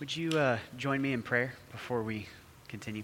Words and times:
Would 0.00 0.16
you 0.16 0.30
uh, 0.30 0.58
join 0.76 1.02
me 1.02 1.12
in 1.12 1.22
prayer 1.22 1.54
before 1.72 2.04
we 2.04 2.28
continue? 2.68 3.02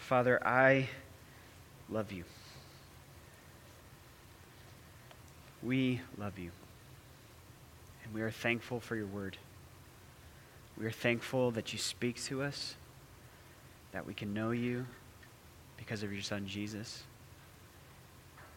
Father, 0.00 0.44
I 0.44 0.88
love 1.88 2.10
you. 2.10 2.24
We 5.62 6.00
love 6.18 6.40
you. 6.40 6.50
And 8.04 8.12
we 8.12 8.20
are 8.22 8.32
thankful 8.32 8.80
for 8.80 8.96
your 8.96 9.06
word. 9.06 9.36
We 10.76 10.86
are 10.86 10.90
thankful 10.90 11.52
that 11.52 11.72
you 11.72 11.78
speak 11.78 12.20
to 12.24 12.42
us, 12.42 12.74
that 13.92 14.04
we 14.04 14.12
can 14.12 14.34
know 14.34 14.50
you 14.50 14.86
because 15.76 16.02
of 16.02 16.12
your 16.12 16.22
son 16.22 16.48
Jesus. 16.48 17.04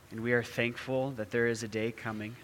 And 0.10 0.22
we 0.22 0.34
are 0.34 0.42
thankful 0.42 1.12
that 1.12 1.30
there 1.30 1.46
is 1.46 1.62
a 1.62 1.68
day 1.68 1.92
coming 1.92 2.36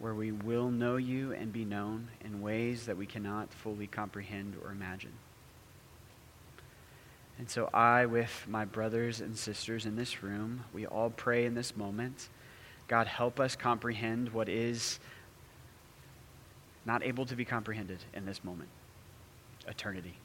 where 0.00 0.14
we 0.14 0.32
will 0.32 0.70
know 0.70 0.96
you 0.96 1.32
and 1.32 1.52
be 1.52 1.64
known 1.64 2.08
in 2.24 2.40
ways 2.40 2.86
that 2.86 2.96
we 2.96 3.06
cannot 3.06 3.52
fully 3.52 3.86
comprehend 3.86 4.56
or 4.64 4.72
imagine. 4.72 5.12
And 7.38 7.48
so, 7.48 7.70
I, 7.72 8.06
with 8.06 8.46
my 8.48 8.64
brothers 8.64 9.20
and 9.20 9.36
sisters 9.36 9.86
in 9.86 9.96
this 9.96 10.22
room, 10.22 10.64
we 10.74 10.86
all 10.86 11.10
pray 11.10 11.44
in 11.44 11.54
this 11.54 11.76
moment 11.76 12.28
God, 12.90 13.06
help 13.06 13.38
us 13.38 13.54
comprehend 13.54 14.30
what 14.30 14.48
is 14.48 14.98
not 16.84 17.04
able 17.04 17.24
to 17.26 17.36
be 17.36 17.44
comprehended 17.44 18.02
in 18.12 18.26
this 18.26 18.42
moment 18.42 18.68
eternity, 19.68 20.16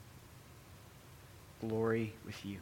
glory 1.62 2.16
with 2.26 2.44
you. 2.44 2.58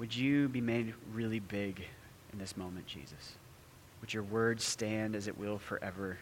Would 0.00 0.16
you 0.16 0.48
be 0.48 0.60
made 0.60 0.92
really 1.12 1.38
big 1.38 1.84
in 2.32 2.40
this 2.40 2.56
moment, 2.56 2.88
Jesus? 2.88 3.36
Would 4.06 4.14
your 4.14 4.22
word 4.22 4.60
stand 4.60 5.16
as 5.16 5.26
it 5.26 5.36
will 5.36 5.58
forever? 5.58 6.16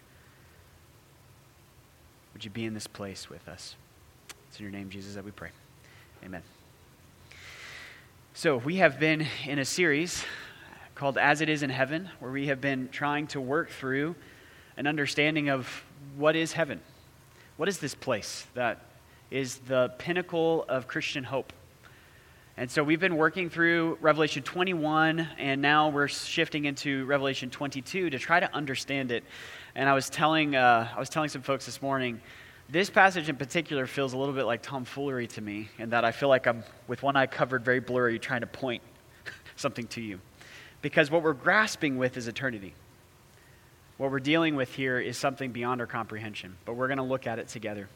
Would 2.33 2.43
you 2.43 2.51
be 2.51 2.65
in 2.65 2.73
this 2.73 2.87
place 2.87 3.29
with 3.29 3.47
us? 3.47 3.77
It's 4.49 4.59
in 4.59 4.63
your 4.63 4.73
name, 4.73 4.89
Jesus, 4.89 5.17
that 5.17 5.25
we 5.25 5.33
pray. 5.33 5.51
Amen. 6.25 6.41
So, 8.33 8.57
we 8.57 8.77
have 8.77 8.99
been 8.99 9.27
in 9.45 9.59
a 9.59 9.67
series 9.67 10.25
called 10.95 11.19
As 11.19 11.43
It 11.43 11.51
Is 11.51 11.63
in 11.63 11.69
Heaven, 11.69 12.09
where 12.21 12.33
we 12.33 12.47
have 12.47 12.59
been 12.59 12.89
trying 12.89 13.27
to 13.27 13.41
work 13.43 13.69
through 13.69 14.15
an 14.79 14.87
understanding 14.87 15.51
of 15.51 15.85
what 16.17 16.37
is 16.37 16.55
heaven. 16.55 16.81
What 17.59 17.69
is 17.69 17.81
this 17.81 17.95
place 17.95 18.47
that 18.55 18.81
is 19.31 19.59
the 19.59 19.93
pinnacle 19.99 20.65
of 20.71 20.89
Christian 20.89 21.25
hope? 21.25 21.53
And 22.57 22.71
so 22.71 22.85
we've 22.85 23.01
been 23.01 23.17
working 23.17 23.51
through 23.51 23.99
Revelation 24.01 24.45
21, 24.45 25.27
and 25.39 25.61
now 25.61 25.89
we're 25.89 26.07
shifting 26.07 26.67
into 26.67 27.05
Revelation 27.05 27.51
22 27.51 28.11
to 28.11 28.19
try 28.21 28.39
to 28.39 28.55
understand 28.55 29.11
it. 29.11 29.25
And 29.75 29.89
I 29.89 29.93
was 29.93 30.09
telling, 30.09 30.55
uh, 30.55 30.89
I 30.95 31.01
was 31.01 31.09
telling 31.09 31.31
some 31.31 31.43
folks 31.43 31.67
this 31.67 31.83
morning, 31.83 32.21
this 32.69 32.91
passage 32.91 33.29
in 33.29 33.35
particular 33.35 33.89
feels 33.89 34.13
a 34.13 34.17
little 34.17 34.35
bit 34.35 34.45
like 34.45 34.63
tomfoolery 34.63 35.27
to 35.29 35.41
me, 35.41 35.69
in 35.79 35.91
that 35.91 36.05
I 36.05 36.13
feel 36.13 36.29
like 36.29 36.47
I'm, 36.47 36.63
with 36.87 37.03
one 37.03 37.17
eye 37.17 37.27
covered, 37.27 37.65
very 37.65 37.81
blurry, 37.81 38.21
trying 38.21 38.43
to 38.43 38.47
point 38.47 38.85
something 39.57 39.89
to 39.89 40.01
you. 40.01 40.21
Because 40.81 41.11
what 41.11 41.25
we're 41.25 41.33
grasping 41.33 41.99
with 41.99 42.17
is 42.17 42.29
eternity. 42.29 42.73
What 43.97 44.13
we're 44.13 44.21
dealing 44.21 44.55
with 44.55 44.73
here 44.73 45.01
is 45.01 45.19
something 45.19 45.51
beyond 45.51 45.81
our 45.81 45.89
comprehension, 45.89 46.57
but 46.65 46.75
we're 46.75 46.87
going 46.87 46.99
to 46.99 47.03
look 47.03 47.27
at 47.27 47.41
it 47.41 47.49
together. 47.49 47.89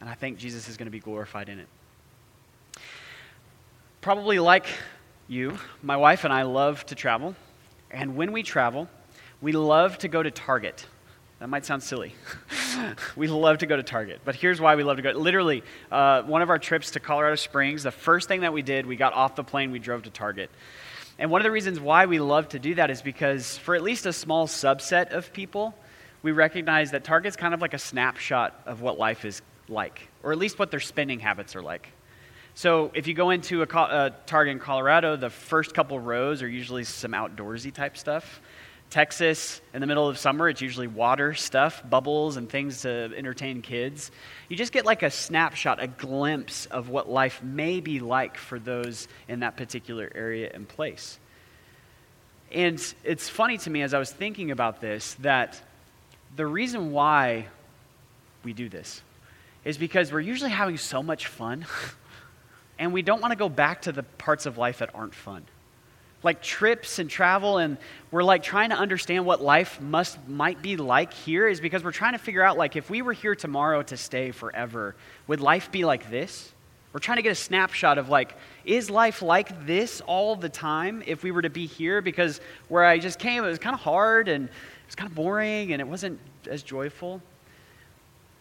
And 0.00 0.10
I 0.10 0.14
think 0.14 0.38
Jesus 0.38 0.68
is 0.68 0.76
going 0.76 0.86
to 0.86 0.90
be 0.90 0.98
glorified 0.98 1.48
in 1.48 1.60
it. 1.60 1.68
Probably 4.00 4.38
like 4.38 4.64
you, 5.28 5.58
my 5.82 5.98
wife 5.98 6.24
and 6.24 6.32
I 6.32 6.42
love 6.42 6.86
to 6.86 6.94
travel. 6.94 7.36
And 7.90 8.16
when 8.16 8.32
we 8.32 8.42
travel, 8.42 8.88
we 9.42 9.52
love 9.52 9.98
to 9.98 10.08
go 10.08 10.22
to 10.22 10.30
Target. 10.30 10.86
That 11.38 11.50
might 11.50 11.66
sound 11.66 11.82
silly. 11.82 12.14
we 13.16 13.28
love 13.28 13.58
to 13.58 13.66
go 13.66 13.76
to 13.76 13.82
Target. 13.82 14.22
But 14.24 14.36
here's 14.36 14.58
why 14.58 14.76
we 14.76 14.84
love 14.84 14.96
to 14.96 15.02
go. 15.02 15.10
Literally, 15.10 15.62
uh, 15.92 16.22
one 16.22 16.40
of 16.40 16.48
our 16.48 16.58
trips 16.58 16.92
to 16.92 17.00
Colorado 17.00 17.34
Springs, 17.34 17.82
the 17.82 17.90
first 17.90 18.26
thing 18.26 18.40
that 18.40 18.54
we 18.54 18.62
did, 18.62 18.86
we 18.86 18.96
got 18.96 19.12
off 19.12 19.36
the 19.36 19.44
plane, 19.44 19.70
we 19.70 19.78
drove 19.78 20.04
to 20.04 20.10
Target. 20.10 20.48
And 21.18 21.30
one 21.30 21.42
of 21.42 21.44
the 21.44 21.50
reasons 21.50 21.78
why 21.78 22.06
we 22.06 22.20
love 22.20 22.48
to 22.50 22.58
do 22.58 22.76
that 22.76 22.90
is 22.90 23.02
because 23.02 23.58
for 23.58 23.74
at 23.74 23.82
least 23.82 24.06
a 24.06 24.14
small 24.14 24.46
subset 24.46 25.12
of 25.12 25.30
people, 25.34 25.74
we 26.22 26.32
recognize 26.32 26.92
that 26.92 27.04
Target's 27.04 27.36
kind 27.36 27.52
of 27.52 27.60
like 27.60 27.74
a 27.74 27.78
snapshot 27.78 28.62
of 28.64 28.80
what 28.80 28.98
life 28.98 29.26
is 29.26 29.42
like, 29.68 30.08
or 30.22 30.32
at 30.32 30.38
least 30.38 30.58
what 30.58 30.70
their 30.70 30.80
spending 30.80 31.20
habits 31.20 31.54
are 31.54 31.62
like. 31.62 31.92
So 32.60 32.90
if 32.92 33.06
you 33.06 33.14
go 33.14 33.30
into 33.30 33.62
a, 33.62 33.64
a 33.64 33.78
uh, 33.78 34.10
Target 34.26 34.52
in 34.52 34.58
Colorado, 34.58 35.16
the 35.16 35.30
first 35.30 35.72
couple 35.72 35.98
rows 35.98 36.42
are 36.42 36.46
usually 36.46 36.84
some 36.84 37.12
outdoorsy 37.12 37.72
type 37.72 37.96
stuff. 37.96 38.42
Texas, 38.90 39.62
in 39.72 39.80
the 39.80 39.86
middle 39.86 40.06
of 40.06 40.18
summer, 40.18 40.46
it's 40.46 40.60
usually 40.60 40.86
water 40.86 41.32
stuff, 41.32 41.82
bubbles, 41.88 42.36
and 42.36 42.50
things 42.50 42.82
to 42.82 43.10
entertain 43.16 43.62
kids. 43.62 44.10
You 44.50 44.58
just 44.58 44.74
get 44.74 44.84
like 44.84 45.02
a 45.02 45.10
snapshot, 45.10 45.82
a 45.82 45.86
glimpse 45.86 46.66
of 46.66 46.90
what 46.90 47.08
life 47.08 47.42
may 47.42 47.80
be 47.80 47.98
like 47.98 48.36
for 48.36 48.58
those 48.58 49.08
in 49.26 49.40
that 49.40 49.56
particular 49.56 50.12
area 50.14 50.50
and 50.52 50.68
place. 50.68 51.18
And 52.52 52.78
it's 53.04 53.26
funny 53.30 53.56
to 53.56 53.70
me 53.70 53.80
as 53.80 53.94
I 53.94 53.98
was 53.98 54.12
thinking 54.12 54.50
about 54.50 54.82
this 54.82 55.14
that 55.20 55.58
the 56.36 56.46
reason 56.46 56.92
why 56.92 57.46
we 58.44 58.52
do 58.52 58.68
this 58.68 59.00
is 59.64 59.78
because 59.78 60.12
we're 60.12 60.20
usually 60.20 60.50
having 60.50 60.76
so 60.76 61.02
much 61.02 61.26
fun 61.26 61.64
and 62.80 62.94
we 62.94 63.02
don't 63.02 63.20
want 63.20 63.30
to 63.30 63.36
go 63.36 63.48
back 63.48 63.82
to 63.82 63.92
the 63.92 64.02
parts 64.02 64.46
of 64.46 64.58
life 64.58 64.78
that 64.78 64.90
aren't 64.94 65.14
fun. 65.14 65.44
Like 66.22 66.42
trips 66.42 66.98
and 66.98 67.08
travel 67.08 67.58
and 67.58 67.76
we're 68.10 68.24
like 68.24 68.42
trying 68.42 68.70
to 68.70 68.76
understand 68.76 69.24
what 69.24 69.40
life 69.40 69.80
must 69.80 70.18
might 70.26 70.60
be 70.60 70.76
like 70.76 71.12
here 71.12 71.46
is 71.46 71.60
because 71.60 71.84
we're 71.84 71.92
trying 71.92 72.12
to 72.12 72.18
figure 72.18 72.42
out 72.42 72.56
like 72.56 72.76
if 72.76 72.90
we 72.90 73.02
were 73.02 73.12
here 73.12 73.34
tomorrow 73.34 73.82
to 73.82 73.96
stay 73.96 74.30
forever 74.30 74.96
would 75.28 75.40
life 75.40 75.70
be 75.70 75.84
like 75.84 76.10
this? 76.10 76.52
We're 76.92 77.00
trying 77.00 77.16
to 77.16 77.22
get 77.22 77.32
a 77.32 77.36
snapshot 77.36 77.98
of 77.98 78.08
like 78.08 78.34
is 78.64 78.90
life 78.90 79.22
like 79.22 79.66
this 79.66 80.00
all 80.02 80.34
the 80.34 80.48
time 80.48 81.02
if 81.06 81.22
we 81.22 81.30
were 81.30 81.42
to 81.42 81.50
be 81.50 81.66
here? 81.66 82.02
Because 82.02 82.40
where 82.68 82.84
i 82.84 82.98
just 82.98 83.18
came 83.18 83.44
it 83.44 83.48
was 83.48 83.58
kind 83.58 83.74
of 83.74 83.80
hard 83.80 84.28
and 84.28 84.46
it 84.46 84.86
was 84.86 84.94
kind 84.94 85.08
of 85.08 85.14
boring 85.14 85.72
and 85.72 85.80
it 85.80 85.88
wasn't 85.88 86.18
as 86.48 86.62
joyful 86.62 87.22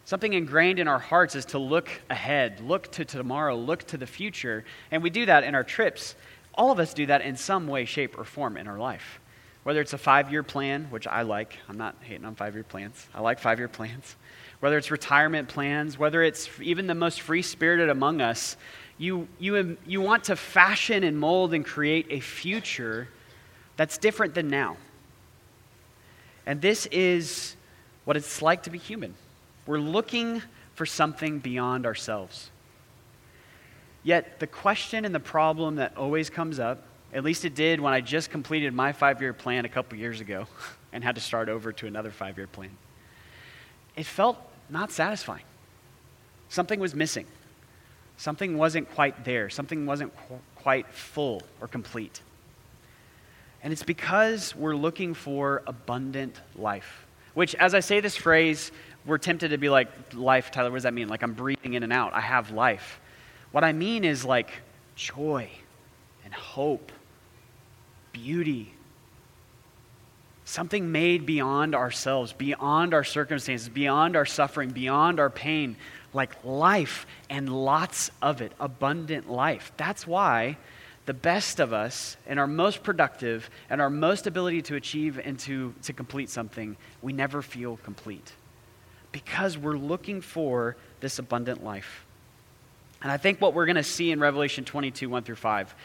Something 0.09 0.33
ingrained 0.33 0.79
in 0.79 0.87
our 0.87 0.97
hearts 0.97 1.35
is 1.35 1.45
to 1.45 1.59
look 1.59 1.87
ahead, 2.09 2.61
look 2.61 2.91
to 2.93 3.05
tomorrow, 3.05 3.55
look 3.55 3.83
to 3.89 3.97
the 3.97 4.07
future. 4.07 4.65
And 4.89 5.03
we 5.03 5.11
do 5.11 5.27
that 5.27 5.43
in 5.43 5.53
our 5.53 5.63
trips 5.63 6.15
all 6.55 6.71
of 6.71 6.79
us 6.79 6.95
do 6.95 7.05
that 7.05 7.21
in 7.21 7.37
some 7.37 7.67
way, 7.67 7.85
shape, 7.85 8.17
or 8.17 8.23
form 8.23 8.57
in 8.57 8.67
our 8.67 8.79
life. 8.79 9.19
Whether 9.61 9.81
it's 9.81 9.93
a 9.93 9.99
five 9.99 10.31
year 10.31 10.41
plan, 10.41 10.87
which 10.89 11.05
I 11.05 11.21
like, 11.21 11.59
I'm 11.69 11.77
not 11.77 11.95
hating 12.01 12.25
on 12.25 12.33
five 12.33 12.55
year 12.55 12.63
plans, 12.63 13.07
I 13.13 13.21
like 13.21 13.37
five 13.37 13.59
year 13.59 13.67
plans. 13.67 14.15
Whether 14.61 14.79
it's 14.79 14.89
retirement 14.89 15.47
plans, 15.47 15.99
whether 15.99 16.23
it's 16.23 16.49
even 16.59 16.87
the 16.87 16.95
most 16.95 17.21
free 17.21 17.43
spirited 17.43 17.87
among 17.89 18.19
us, 18.19 18.57
you, 18.97 19.27
you, 19.37 19.77
you 19.85 20.01
want 20.01 20.23
to 20.23 20.35
fashion 20.35 21.03
and 21.03 21.19
mold 21.19 21.53
and 21.53 21.63
create 21.63 22.07
a 22.09 22.19
future 22.19 23.09
that's 23.77 23.99
different 23.99 24.33
than 24.33 24.49
now. 24.49 24.75
And 26.47 26.61
this 26.61 26.87
is 26.87 27.55
what 28.05 28.17
it's 28.17 28.41
like 28.41 28.63
to 28.63 28.71
be 28.71 28.79
human. 28.79 29.13
We're 29.69 29.77
looking 29.77 30.41
for 30.73 30.87
something 30.87 31.37
beyond 31.37 31.85
ourselves. 31.85 32.49
Yet, 34.01 34.39
the 34.39 34.47
question 34.47 35.05
and 35.05 35.13
the 35.13 35.19
problem 35.19 35.75
that 35.75 35.95
always 35.95 36.27
comes 36.27 36.59
up, 36.59 36.81
at 37.13 37.23
least 37.23 37.45
it 37.45 37.53
did 37.53 37.79
when 37.79 37.93
I 37.93 38.01
just 38.01 38.31
completed 38.31 38.73
my 38.73 38.93
five 38.93 39.21
year 39.21 39.31
plan 39.31 39.65
a 39.65 39.69
couple 39.69 39.99
years 39.99 40.21
ago 40.21 40.47
and 40.91 41.03
had 41.03 41.13
to 41.13 41.21
start 41.21 41.49
over 41.49 41.71
to 41.71 41.85
another 41.85 42.09
five 42.09 42.35
year 42.35 42.47
plan, 42.47 42.71
it 43.95 44.07
felt 44.07 44.39
not 44.71 44.91
satisfying. 44.91 45.43
Something 46.47 46.79
was 46.79 46.95
missing. 46.95 47.27
Something 48.17 48.57
wasn't 48.57 48.89
quite 48.95 49.23
there. 49.23 49.51
Something 49.51 49.85
wasn't 49.85 50.17
qu- 50.17 50.39
quite 50.55 50.87
full 50.87 51.43
or 51.61 51.67
complete. 51.67 52.21
And 53.61 53.71
it's 53.71 53.83
because 53.83 54.55
we're 54.55 54.75
looking 54.75 55.13
for 55.13 55.61
abundant 55.67 56.41
life. 56.55 57.05
Which, 57.35 57.53
as 57.55 57.75
I 57.75 57.79
say 57.79 57.99
this 57.99 58.15
phrase, 58.17 58.71
we're 59.05 59.17
tempted 59.17 59.49
to 59.49 59.57
be 59.57 59.69
like, 59.69 59.87
life, 60.13 60.51
Tyler, 60.51 60.69
what 60.69 60.77
does 60.77 60.83
that 60.83 60.93
mean? 60.93 61.07
Like 61.07 61.23
I'm 61.23 61.33
breathing 61.33 61.73
in 61.73 61.83
and 61.83 61.93
out. 61.93 62.13
I 62.13 62.21
have 62.21 62.51
life. 62.51 62.99
What 63.51 63.63
I 63.63 63.73
mean 63.73 64.03
is 64.03 64.25
like 64.25 64.51
joy 64.95 65.49
and 66.23 66.33
hope, 66.33 66.91
beauty, 68.11 68.73
something 70.45 70.91
made 70.91 71.25
beyond 71.25 71.75
ourselves, 71.75 72.33
beyond 72.33 72.93
our 72.93 73.03
circumstances, 73.03 73.69
beyond 73.69 74.15
our 74.15 74.25
suffering, 74.25 74.69
beyond 74.69 75.19
our 75.19 75.29
pain, 75.29 75.75
like 76.13 76.43
life 76.43 77.05
and 77.29 77.49
lots 77.49 78.11
of 78.21 78.41
it, 78.41 78.51
abundant 78.59 79.29
life. 79.29 79.71
That's 79.77 80.05
why 80.05 80.57
the 81.05 81.13
best 81.13 81.59
of 81.59 81.73
us 81.73 82.17
and 82.27 82.39
our 82.39 82.47
most 82.47 82.83
productive 82.83 83.49
and 83.69 83.81
our 83.81 83.89
most 83.89 84.27
ability 84.27 84.61
to 84.63 84.75
achieve 84.75 85.19
and 85.23 85.39
to, 85.39 85.73
to 85.83 85.93
complete 85.93 86.29
something, 86.29 86.77
we 87.01 87.13
never 87.13 87.41
feel 87.41 87.77
complete 87.77 88.33
because 89.11 89.57
we're 89.57 89.77
looking 89.77 90.21
for 90.21 90.75
this 90.99 91.19
abundant 91.19 91.63
life. 91.63 92.05
And 93.01 93.11
I 93.11 93.17
think 93.17 93.39
what 93.39 93.53
we're 93.53 93.65
going 93.65 93.75
to 93.77 93.83
see 93.83 94.11
in 94.11 94.19
Revelation 94.19 94.65
22, 94.65 95.09
1 95.09 95.23
through 95.23 95.35
5, 95.35 95.75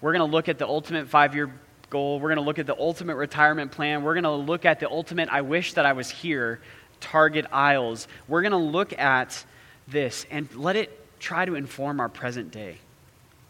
we're 0.00 0.12
going 0.12 0.28
to 0.28 0.32
look 0.32 0.48
at 0.48 0.58
the 0.58 0.66
ultimate 0.66 1.08
five 1.08 1.34
year 1.34 1.52
goal. 1.90 2.20
We're 2.20 2.30
going 2.30 2.36
to 2.36 2.44
look 2.44 2.58
at 2.58 2.66
the 2.66 2.76
ultimate 2.76 3.16
retirement 3.16 3.72
plan. 3.72 4.02
We're 4.02 4.14
going 4.14 4.24
to 4.24 4.32
look 4.32 4.64
at 4.64 4.80
the 4.80 4.88
ultimate, 4.88 5.28
I 5.28 5.42
wish 5.42 5.74
that 5.74 5.86
I 5.86 5.92
was 5.92 6.10
here, 6.10 6.60
target 7.00 7.46
aisles. 7.52 8.08
We're 8.28 8.42
going 8.42 8.52
to 8.52 8.58
look 8.58 8.98
at 8.98 9.44
this 9.88 10.24
and 10.30 10.52
let 10.54 10.76
it 10.76 10.98
try 11.20 11.44
to 11.44 11.54
inform 11.54 12.00
our 12.00 12.08
present 12.08 12.50
day. 12.50 12.78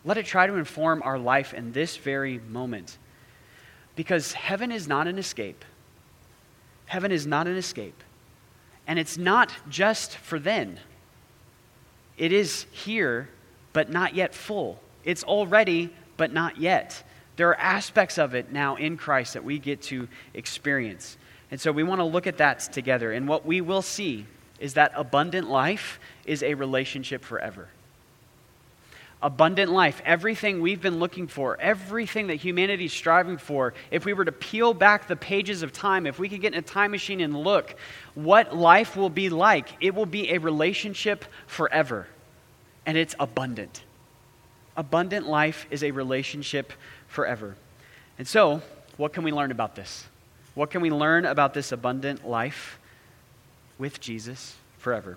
Let 0.05 0.19
it 0.19 0.27
try 0.27 0.47
to 0.47 0.55
inform 0.55 1.03
our 1.05 1.19
life 1.19 1.55
in 1.55 1.73
this 1.73 1.97
very 1.97 2.39
moment. 2.49 2.99
Because 3.95 4.33
heaven 4.33 4.73
is 4.73 4.89
not 4.89 5.07
an 5.07 5.19
escape. 5.19 5.65
Heaven 6.87 7.13
is 7.13 7.27
not 7.27 7.47
an 7.47 7.57
escape. 7.57 8.03
And 8.93 8.99
it's 8.99 9.17
not 9.17 9.50
just 9.71 10.19
for 10.19 10.39
then. 10.39 10.79
It 12.19 12.31
is 12.31 12.67
here, 12.73 13.31
but 13.73 13.89
not 13.89 14.15
yet 14.15 14.35
full. 14.35 14.83
It's 15.03 15.25
already, 15.25 15.89
but 16.19 16.31
not 16.31 16.59
yet. 16.59 17.03
There 17.37 17.49
are 17.49 17.59
aspects 17.59 18.19
of 18.19 18.35
it 18.35 18.53
now 18.53 18.77
in 18.77 18.99
Christ 18.99 19.33
that 19.33 19.44
we 19.44 19.59
get 19.59 19.81
to 19.85 20.09
experience. 20.35 21.17
And 21.50 21.59
so 21.59 21.73
we 21.73 21.83
want 21.83 22.00
to 22.00 22.05
look 22.05 22.27
at 22.27 22.37
that 22.37 22.71
together. 22.71 23.12
And 23.12 23.27
what 23.27 23.47
we 23.47 23.62
will 23.62 23.81
see 23.81 24.27
is 24.61 24.75
that 24.75 24.93
abundant 24.95 25.49
life 25.49 25.99
is 26.27 26.43
a 26.43 26.53
relationship 26.53 27.25
forever 27.25 27.71
abundant 29.23 29.71
life, 29.71 30.03
everything 30.05 30.61
we've 30.61 30.83
been 30.83 30.99
looking 30.99 31.29
for, 31.29 31.59
everything 31.61 32.27
that 32.27 32.37
humanity 32.37 32.87
is 32.87 32.93
striving 32.93 33.39
for, 33.39 33.73
if 33.91 34.05
we 34.05 34.13
were 34.13 34.25
to 34.25 34.33
peel 34.33 34.75
back 34.75 35.07
the 35.07 35.17
pages 35.17 35.63
of 35.63 35.73
time, 35.73 36.07
if 36.07 36.19
we 36.19 36.29
could 36.29 36.41
get 36.41 36.53
in 36.53 36.59
a 36.59 36.63
time 36.63 36.91
machine 36.91 37.21
and 37.21 37.37
look 37.37 37.77
what 38.15 38.57
life 38.57 38.97
will 38.97 39.11
be 39.11 39.29
like, 39.29 39.69
it 39.81 39.95
will 39.95 40.07
be 40.07 40.31
a 40.33 40.39
relationship 40.39 41.25
forever. 41.47 42.07
And 42.85 42.99
it's 42.99 43.15
abundant. 43.21 43.83
Abundant 44.77 45.29
life 45.29 45.67
is 45.71 45.85
a 45.85 45.93
relationship 45.93 46.73
forever. 47.07 47.55
And 48.19 48.27
so, 48.27 48.61
what 48.97 49.13
can 49.13 49.23
we 49.23 49.31
learn 49.31 49.51
about 49.51 49.77
this? 49.77 50.05
What 50.55 50.71
can 50.71 50.81
we 50.81 50.91
learn 50.91 51.25
about 51.25 51.55
this 51.55 51.73
abundant 51.73 52.27
life 52.27 52.79
with 53.79 54.01
Jesus 54.01 54.57
forever? 54.79 55.17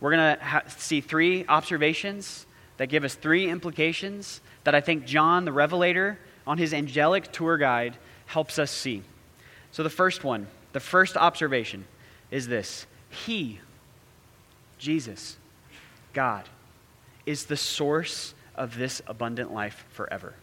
We're 0.00 0.12
going 0.12 0.36
to 0.36 0.44
ha- 0.44 0.62
see 0.68 1.00
three 1.00 1.46
observations 1.46 2.46
that 2.78 2.86
give 2.86 3.04
us 3.04 3.14
three 3.14 3.50
implications 3.50 4.40
that 4.64 4.74
I 4.74 4.80
think 4.80 5.04
John 5.04 5.44
the 5.44 5.52
Revelator 5.52 6.18
on 6.46 6.58
his 6.58 6.72
angelic 6.72 7.30
tour 7.30 7.58
guide 7.58 7.96
helps 8.26 8.58
us 8.58 8.70
see. 8.70 9.02
So, 9.70 9.82
the 9.82 9.90
first 9.90 10.24
one, 10.24 10.46
the 10.72 10.80
first 10.80 11.16
observation 11.16 11.84
is 12.30 12.48
this 12.48 12.86
He, 13.10 13.60
Jesus, 14.78 15.36
God, 16.12 16.48
is 17.26 17.46
the 17.46 17.56
source 17.56 18.34
of 18.54 18.76
this 18.76 19.02
abundant 19.06 19.52
life 19.52 19.84
forever. 19.90 20.34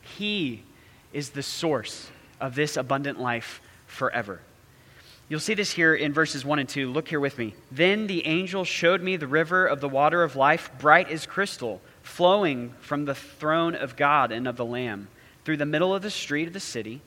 He 0.00 0.62
is 1.12 1.30
the 1.30 1.42
source 1.42 2.10
of 2.40 2.54
this 2.54 2.76
abundant 2.76 3.20
life 3.20 3.60
forever. 3.86 4.40
You'll 5.28 5.40
see 5.40 5.54
this 5.54 5.72
here 5.72 5.94
in 5.94 6.12
verses 6.12 6.44
1 6.44 6.58
and 6.58 6.68
2. 6.68 6.92
Look 6.92 7.08
here 7.08 7.20
with 7.20 7.38
me. 7.38 7.54
Then 7.72 8.06
the 8.06 8.26
angel 8.26 8.64
showed 8.64 9.02
me 9.02 9.16
the 9.16 9.26
river 9.26 9.66
of 9.66 9.80
the 9.80 9.88
water 9.88 10.22
of 10.22 10.36
life, 10.36 10.70
bright 10.78 11.10
as 11.10 11.24
crystal, 11.24 11.80
flowing 12.02 12.74
from 12.80 13.06
the 13.06 13.14
throne 13.14 13.74
of 13.74 13.96
God 13.96 14.32
and 14.32 14.46
of 14.46 14.56
the 14.56 14.66
Lamb, 14.66 15.08
through 15.44 15.56
the 15.56 15.66
middle 15.66 15.94
of 15.94 16.02
the 16.02 16.10
street 16.10 16.46
of 16.46 16.52
the 16.52 16.60
city. 16.60 17.00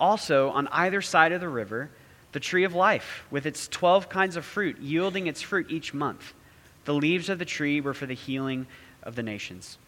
Also, 0.00 0.50
on 0.50 0.66
either 0.68 1.00
side 1.00 1.30
of 1.30 1.40
the 1.40 1.48
river, 1.48 1.88
the 2.32 2.40
tree 2.40 2.64
of 2.64 2.74
life, 2.74 3.24
with 3.30 3.46
its 3.46 3.68
12 3.68 4.08
kinds 4.08 4.34
of 4.34 4.44
fruit, 4.44 4.80
yielding 4.80 5.28
its 5.28 5.40
fruit 5.40 5.70
each 5.70 5.94
month. 5.94 6.34
The 6.84 6.94
leaves 6.94 7.28
of 7.28 7.38
the 7.38 7.44
tree 7.44 7.80
were 7.80 7.94
for 7.94 8.06
the 8.06 8.14
healing 8.14 8.66
of 9.04 9.14
the 9.14 9.22
nations. 9.22 9.78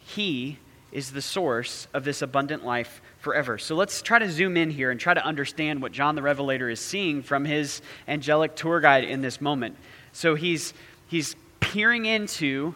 He 0.00 0.58
is 0.94 1.10
the 1.10 1.20
source 1.20 1.88
of 1.92 2.04
this 2.04 2.22
abundant 2.22 2.64
life 2.64 3.02
forever. 3.18 3.58
So 3.58 3.74
let's 3.74 4.00
try 4.00 4.20
to 4.20 4.30
zoom 4.30 4.56
in 4.56 4.70
here 4.70 4.90
and 4.92 4.98
try 4.98 5.12
to 5.12 5.24
understand 5.24 5.82
what 5.82 5.90
John 5.90 6.14
the 6.14 6.22
Revelator 6.22 6.70
is 6.70 6.80
seeing 6.80 7.22
from 7.22 7.44
his 7.44 7.82
angelic 8.06 8.54
tour 8.54 8.80
guide 8.80 9.02
in 9.04 9.20
this 9.20 9.40
moment. 9.40 9.76
So 10.12 10.36
he's, 10.36 10.72
he's 11.08 11.34
peering 11.58 12.06
into 12.06 12.74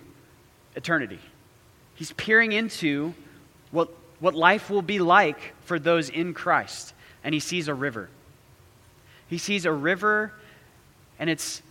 eternity, 0.75 1.21
he's 1.95 2.13
peering 2.13 2.53
into 2.53 3.15
what, 3.71 3.89
what 4.19 4.35
life 4.35 4.69
will 4.69 4.83
be 4.83 4.99
like 4.99 5.55
for 5.65 5.79
those 5.79 6.11
in 6.11 6.35
Christ. 6.35 6.95
And 7.23 7.33
he 7.33 7.41
sees 7.41 7.69
a 7.69 7.75
river. 7.75 8.09
He 9.29 9.39
sees 9.39 9.65
a 9.65 9.73
river, 9.73 10.33
and 11.19 11.29
it's 11.29 11.63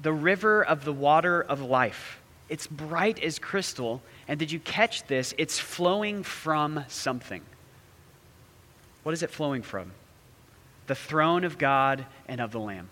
the 0.00 0.12
river 0.12 0.64
of 0.64 0.84
the 0.84 0.92
water 0.92 1.42
of 1.42 1.60
life. 1.60 2.20
It's 2.54 2.68
bright 2.68 3.20
as 3.20 3.40
crystal. 3.40 4.00
And 4.28 4.38
did 4.38 4.52
you 4.52 4.60
catch 4.60 5.08
this? 5.08 5.34
It's 5.38 5.58
flowing 5.58 6.22
from 6.22 6.84
something. 6.86 7.42
What 9.02 9.10
is 9.10 9.24
it 9.24 9.30
flowing 9.30 9.62
from? 9.62 9.90
The 10.86 10.94
throne 10.94 11.42
of 11.42 11.58
God 11.58 12.06
and 12.28 12.40
of 12.40 12.52
the 12.52 12.60
Lamb. 12.60 12.90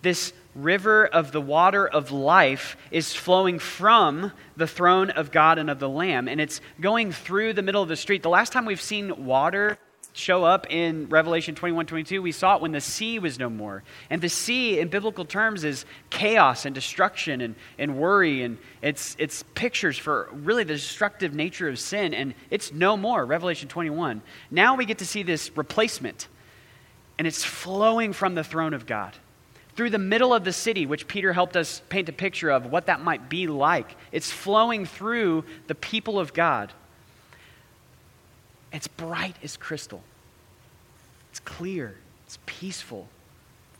This 0.00 0.32
river 0.54 1.06
of 1.06 1.32
the 1.32 1.42
water 1.42 1.86
of 1.86 2.10
life 2.10 2.78
is 2.90 3.14
flowing 3.14 3.58
from 3.58 4.32
the 4.56 4.66
throne 4.66 5.10
of 5.10 5.30
God 5.30 5.58
and 5.58 5.68
of 5.68 5.78
the 5.78 5.90
Lamb, 5.90 6.26
and 6.26 6.40
it's 6.40 6.62
going 6.80 7.12
through 7.12 7.52
the 7.52 7.60
middle 7.60 7.82
of 7.82 7.90
the 7.90 7.96
street. 7.96 8.22
The 8.22 8.30
last 8.30 8.50
time 8.50 8.64
we've 8.64 8.80
seen 8.80 9.26
water 9.26 9.76
show 10.12 10.44
up 10.44 10.66
in 10.70 11.08
Revelation 11.08 11.54
21 11.54 11.86
22. 11.86 12.22
We 12.22 12.32
saw 12.32 12.56
it 12.56 12.62
when 12.62 12.72
the 12.72 12.80
sea 12.80 13.18
was 13.18 13.38
no 13.38 13.48
more. 13.48 13.82
And 14.10 14.20
the 14.20 14.28
sea, 14.28 14.78
in 14.78 14.88
biblical 14.88 15.24
terms, 15.24 15.64
is 15.64 15.84
chaos 16.10 16.66
and 16.66 16.74
destruction 16.74 17.40
and, 17.40 17.54
and 17.78 17.96
worry. 17.96 18.42
And 18.42 18.58
it's, 18.82 19.16
it's 19.18 19.42
pictures 19.54 19.96
for 19.96 20.28
really 20.32 20.64
the 20.64 20.74
destructive 20.74 21.34
nature 21.34 21.68
of 21.68 21.78
sin. 21.78 22.14
And 22.14 22.34
it's 22.50 22.72
no 22.72 22.96
more, 22.96 23.24
Revelation 23.24 23.68
21. 23.68 24.22
Now 24.50 24.76
we 24.76 24.84
get 24.84 24.98
to 24.98 25.06
see 25.06 25.22
this 25.22 25.56
replacement. 25.56 26.28
And 27.18 27.26
it's 27.26 27.44
flowing 27.44 28.12
from 28.12 28.34
the 28.34 28.44
throne 28.44 28.74
of 28.74 28.86
God. 28.86 29.16
Through 29.74 29.90
the 29.90 29.98
middle 29.98 30.34
of 30.34 30.44
the 30.44 30.52
city, 30.52 30.84
which 30.84 31.08
Peter 31.08 31.32
helped 31.32 31.56
us 31.56 31.80
paint 31.88 32.08
a 32.08 32.12
picture 32.12 32.50
of 32.50 32.66
what 32.66 32.86
that 32.86 33.00
might 33.00 33.30
be 33.30 33.46
like. 33.46 33.96
It's 34.10 34.30
flowing 34.30 34.84
through 34.84 35.44
the 35.66 35.74
people 35.74 36.18
of 36.18 36.34
God. 36.34 36.72
It's 38.72 38.88
bright 38.88 39.36
as 39.42 39.56
crystal. 39.56 40.02
It's 41.30 41.40
clear. 41.40 41.94
It's 42.26 42.38
peaceful. 42.46 43.08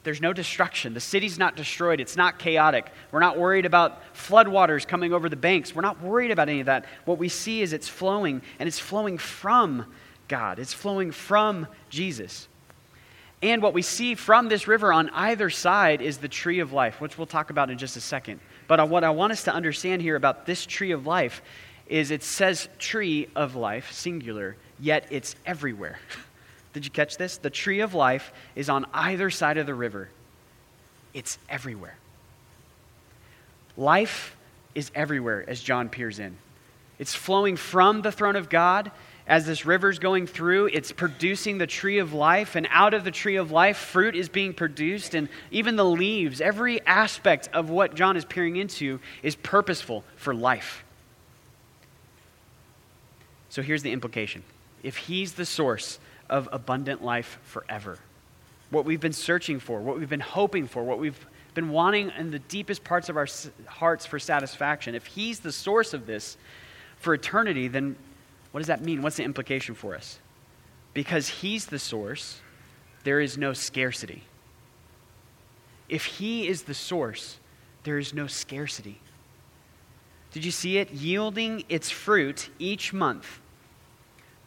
There's 0.05 0.21
no 0.21 0.33
destruction. 0.33 0.95
The 0.95 1.01
city's 1.01 1.39
not 1.39 1.55
destroyed. 1.55 2.01
It's 2.01 2.17
not 2.17 2.39
chaotic. 2.39 2.91
We're 3.13 3.21
not 3.21 3.39
worried 3.39 3.67
about 3.67 4.03
floodwaters 4.15 4.87
coming 4.87 5.13
over 5.13 5.29
the 5.29 5.37
banks. 5.37 5.75
We're 5.75 5.83
not 5.83 6.03
worried 6.03 6.31
about 6.31 6.49
any 6.49 6.61
of 6.61 6.67
that. 6.67 6.87
What 7.05 7.19
we 7.19 7.29
see 7.29 7.63
is 7.63 7.73
it's 7.73 7.89
flowing, 7.89 8.43
and 8.59 8.67
it's 8.67 8.81
flowing 8.81 9.19
from 9.19 9.87
God, 10.29 10.59
it's 10.59 10.73
flowing 10.73 11.13
from 11.13 11.67
Jesus. 11.89 12.49
And 13.43 13.63
what 13.63 13.75
we 13.75 13.83
see 13.83 14.15
from 14.15 14.49
this 14.49 14.67
river 14.67 14.93
on 14.93 15.11
either 15.11 15.51
side 15.51 16.01
is 16.01 16.19
the 16.19 16.29
tree 16.29 16.61
of 16.61 16.73
life, 16.73 17.01
which 17.01 17.19
we'll 17.19 17.27
talk 17.27 17.51
about 17.51 17.71
in 17.71 17.79
just 17.79 17.97
a 17.97 18.01
second. 18.01 18.41
But 18.69 18.89
what 18.89 19.05
I 19.05 19.11
want 19.11 19.33
us 19.33 19.45
to 19.45 19.53
understand 19.53 20.01
here 20.01 20.17
about 20.17 20.47
this 20.47 20.65
tree 20.65 20.93
of 20.93 21.07
life 21.07 21.43
is 21.87 22.11
it 22.11 22.23
says 22.23 22.69
tree 22.79 23.29
of 23.37 23.57
life, 23.57 23.93
singular, 23.93 24.57
yet 24.83 25.07
it's 25.11 25.37
everywhere. 25.47 25.99
Did 26.75 26.85
you 26.85 26.91
catch 26.91 27.17
this? 27.17 27.39
The 27.39 27.51
tree 27.51 27.81
of 27.81 27.95
life 27.95 28.33
is 28.55 28.69
on 28.69 28.85
either 28.93 29.31
side 29.31 29.57
of 29.57 29.67
the 29.67 29.75
river, 29.75 30.11
it's 31.15 31.39
everywhere. 31.49 31.97
Life 33.77 34.37
is 34.75 34.91
everywhere 34.95 35.45
as 35.49 35.61
John 35.63 35.89
peers 35.89 36.19
in. 36.19 36.37
It's 36.99 37.15
flowing 37.15 37.57
from 37.57 38.03
the 38.03 38.13
throne 38.13 38.37
of 38.37 38.51
God. 38.51 38.91
As 39.27 39.47
this 39.47 39.65
river's 39.65 39.99
going 39.99 40.27
through, 40.27 40.67
it's 40.67 40.91
producing 40.91 41.57
the 41.57 41.67
tree 41.67 41.99
of 41.99 42.13
life, 42.13 42.57
and 42.57 42.67
out 42.71 42.93
of 42.93 43.05
the 43.05 43.11
tree 43.11 43.37
of 43.37 43.53
life, 43.53 43.77
fruit 43.77 44.17
is 44.17 44.29
being 44.29 44.53
produced, 44.53 45.15
and 45.15 45.29
even 45.53 45.77
the 45.77 45.85
leaves, 45.85 46.41
every 46.41 46.85
aspect 46.87 47.49
of 47.53 47.71
what 47.71 47.95
John 47.95 48.17
is 48.17 48.25
peering 48.25 48.57
into 48.57 48.99
is 49.23 49.37
purposeful 49.37 50.03
for 50.17 50.35
life. 50.35 50.85
So 53.49 53.63
here's 53.63 53.83
the 53.83 53.93
implication 53.93 54.43
if 54.83 54.97
he's 54.97 55.35
the 55.35 55.45
source 55.45 55.99
of 56.29 56.49
abundant 56.53 57.05
life 57.05 57.39
forever, 57.45 57.99
what 58.71 58.85
we've 58.85 59.01
been 59.01 59.13
searching 59.13 59.61
for, 59.61 59.81
what 59.81 59.99
we've 59.99 60.09
been 60.09 60.21
hoping 60.21 60.67
for, 60.67 60.83
what 60.83 60.99
we've 60.99 61.27
been 61.55 61.71
wanting 61.71 62.11
in 62.17 62.31
the 62.31 62.39
deepest 62.39 62.83
parts 62.83 63.09
of 63.09 63.17
our 63.17 63.27
hearts 63.67 64.07
for 64.07 64.19
satisfaction, 64.19 64.95
if 64.95 65.07
he's 65.07 65.41
the 65.41 65.53
source 65.53 65.93
of 65.93 66.07
this 66.07 66.37
for 66.97 67.13
eternity, 67.13 67.69
then 67.69 67.97
what 68.51 68.61
does 68.61 68.69
that 68.69 68.83
mean? 68.83 69.03
What's 69.03 69.17
the 69.17 69.25
implication 69.25 69.75
for 69.75 69.95
us? 69.95 70.19
Because 70.95 71.29
he's 71.29 71.67
the 71.67 71.79
source, 71.79 72.41
there 73.05 73.21
is 73.21 73.37
no 73.37 73.53
scarcity. 73.53 74.23
If 75.89 76.05
he 76.07 76.49
is 76.49 76.63
the 76.63 76.75
source, 76.75 77.39
there 77.85 77.99
is 77.99 78.15
no 78.15 78.27
scarcity. 78.27 78.99
Did 80.33 80.45
you 80.47 80.51
see 80.51 80.79
it? 80.79 80.91
Yielding 80.91 81.65
its 81.69 81.91
fruit 81.91 82.49
each 82.59 82.95
month 82.95 83.42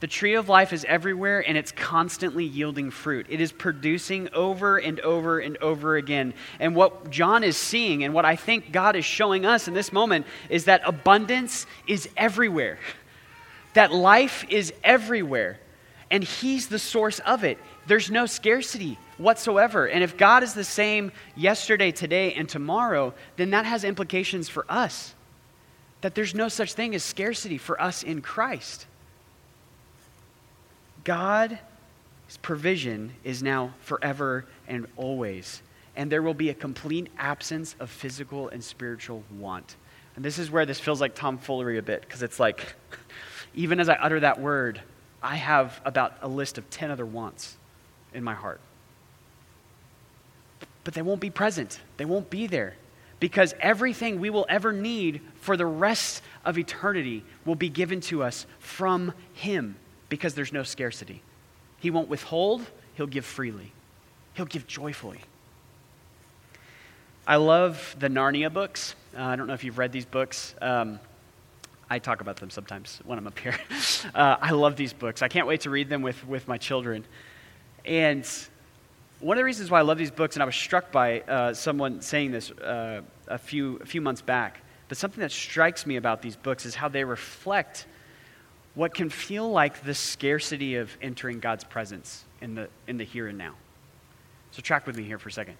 the 0.05 0.09
tree 0.09 0.35
of 0.35 0.47
life 0.47 0.71
is 0.71 0.85
everywhere 0.87 1.43
and 1.47 1.57
it's 1.57 1.71
constantly 1.71 2.45
yielding 2.45 2.91
fruit. 2.91 3.25
It 3.27 3.41
is 3.41 3.51
producing 3.51 4.29
over 4.33 4.77
and 4.77 4.99
over 4.99 5.39
and 5.39 5.57
over 5.57 5.95
again. 5.95 6.35
And 6.59 6.75
what 6.75 7.09
John 7.09 7.43
is 7.43 7.57
seeing 7.57 8.03
and 8.03 8.13
what 8.13 8.23
I 8.23 8.35
think 8.35 8.71
God 8.71 8.95
is 8.95 9.03
showing 9.03 9.47
us 9.47 9.67
in 9.67 9.73
this 9.73 9.91
moment 9.91 10.27
is 10.47 10.65
that 10.65 10.83
abundance 10.85 11.65
is 11.87 12.07
everywhere. 12.15 12.77
that 13.73 13.91
life 13.91 14.45
is 14.47 14.71
everywhere 14.83 15.59
and 16.11 16.23
He's 16.23 16.67
the 16.67 16.77
source 16.77 17.17
of 17.21 17.43
it. 17.43 17.57
There's 17.87 18.11
no 18.11 18.27
scarcity 18.27 18.99
whatsoever. 19.17 19.87
And 19.87 20.03
if 20.03 20.17
God 20.17 20.43
is 20.43 20.53
the 20.53 20.63
same 20.63 21.13
yesterday, 21.35 21.91
today, 21.91 22.33
and 22.33 22.47
tomorrow, 22.47 23.15
then 23.37 23.49
that 23.49 23.65
has 23.65 23.83
implications 23.83 24.49
for 24.49 24.67
us. 24.69 25.15
That 26.01 26.13
there's 26.13 26.35
no 26.35 26.47
such 26.47 26.73
thing 26.73 26.93
as 26.93 27.01
scarcity 27.01 27.57
for 27.57 27.81
us 27.81 28.03
in 28.03 28.21
Christ. 28.21 28.85
God's 31.05 31.57
provision 32.41 33.13
is 33.23 33.41
now 33.41 33.73
forever 33.79 34.45
and 34.67 34.87
always. 34.97 35.61
And 35.95 36.11
there 36.11 36.21
will 36.21 36.33
be 36.33 36.49
a 36.49 36.53
complete 36.53 37.07
absence 37.17 37.75
of 37.79 37.89
physical 37.89 38.49
and 38.49 38.61
spiritual 38.61 39.23
want. 39.37 39.77
And 40.15 40.25
this 40.25 40.39
is 40.39 40.51
where 40.51 40.65
this 40.65 40.79
feels 40.79 40.99
like 40.99 41.15
tomfoolery 41.15 41.77
a 41.77 41.81
bit, 41.81 42.01
because 42.01 42.23
it's 42.23 42.39
like, 42.39 42.75
even 43.55 43.79
as 43.79 43.87
I 43.87 43.93
utter 43.93 44.19
that 44.19 44.41
word, 44.41 44.81
I 45.21 45.35
have 45.35 45.79
about 45.85 46.17
a 46.21 46.27
list 46.27 46.57
of 46.57 46.69
10 46.69 46.91
other 46.91 47.05
wants 47.05 47.55
in 48.13 48.23
my 48.23 48.33
heart. 48.33 48.59
But 50.83 50.95
they 50.95 51.01
won't 51.01 51.21
be 51.21 51.29
present, 51.29 51.79
they 51.97 52.05
won't 52.05 52.29
be 52.29 52.47
there. 52.47 52.75
Because 53.19 53.53
everything 53.61 54.19
we 54.19 54.29
will 54.29 54.45
ever 54.49 54.73
need 54.73 55.21
for 55.35 55.55
the 55.55 55.65
rest 55.65 56.21
of 56.43 56.57
eternity 56.57 57.23
will 57.45 57.55
be 57.55 57.69
given 57.69 58.01
to 58.01 58.23
us 58.23 58.45
from 58.59 59.13
Him 59.33 59.77
because 60.15 60.33
there's 60.33 60.53
no 60.53 60.63
scarcity. 60.63 61.21
He 61.79 61.91
won't 61.91 62.07
withhold, 62.07 62.65
He'll 62.93 63.05
give 63.05 63.25
freely, 63.25 63.73
He'll 64.33 64.45
give 64.45 64.65
joyfully. 64.65 65.19
I 67.27 67.35
love 67.35 67.95
the 67.99 68.07
Narnia 68.07 68.53
books. 68.53 68.95
Uh, 69.17 69.23
I 69.23 69.35
don't 69.35 69.47
know 69.47 69.53
if 69.53 69.63
you've 69.63 69.77
read 69.77 69.91
these 69.91 70.05
books. 70.05 70.55
Um, 70.61 70.99
I 71.89 71.99
talk 71.99 72.21
about 72.21 72.37
them 72.37 72.49
sometimes 72.49 73.01
when 73.03 73.17
I'm 73.17 73.27
up 73.27 73.37
here. 73.37 73.57
Uh, 74.13 74.37
I 74.39 74.51
love 74.51 74.75
these 74.75 74.93
books. 74.93 75.23
I 75.23 75.27
can't 75.27 75.47
wait 75.47 75.61
to 75.61 75.71
read 75.71 75.89
them 75.89 76.03
with, 76.03 76.27
with 76.27 76.47
my 76.47 76.59
children. 76.59 77.03
And 77.85 78.23
one 79.19 79.35
of 79.35 79.39
the 79.39 79.45
reasons 79.45 79.71
why 79.71 79.79
I 79.79 79.81
love 79.81 79.97
these 79.97 80.11
books, 80.11 80.35
and 80.35 80.43
I 80.43 80.45
was 80.45 80.55
struck 80.55 80.91
by 80.91 81.21
uh, 81.21 81.55
someone 81.55 82.01
saying 82.01 82.31
this 82.31 82.51
uh, 82.51 83.01
a, 83.27 83.39
few, 83.39 83.77
a 83.77 83.85
few 83.85 84.01
months 84.01 84.21
back, 84.21 84.61
but 84.89 84.99
something 84.99 85.21
that 85.21 85.31
strikes 85.31 85.87
me 85.87 85.95
about 85.95 86.21
these 86.21 86.35
books 86.35 86.67
is 86.67 86.75
how 86.75 86.87
they 86.87 87.03
reflect 87.03 87.87
what 88.75 88.93
can 88.93 89.09
feel 89.09 89.49
like 89.49 89.83
the 89.83 89.93
scarcity 89.93 90.75
of 90.75 90.95
entering 91.01 91.39
God's 91.39 91.63
presence 91.63 92.25
in 92.41 92.55
the, 92.55 92.69
in 92.87 92.97
the 92.97 93.05
here 93.05 93.27
and 93.27 93.37
now. 93.37 93.55
So, 94.51 94.61
track 94.61 94.85
with 94.85 94.97
me 94.97 95.03
here 95.03 95.17
for 95.17 95.29
a 95.29 95.31
second. 95.31 95.55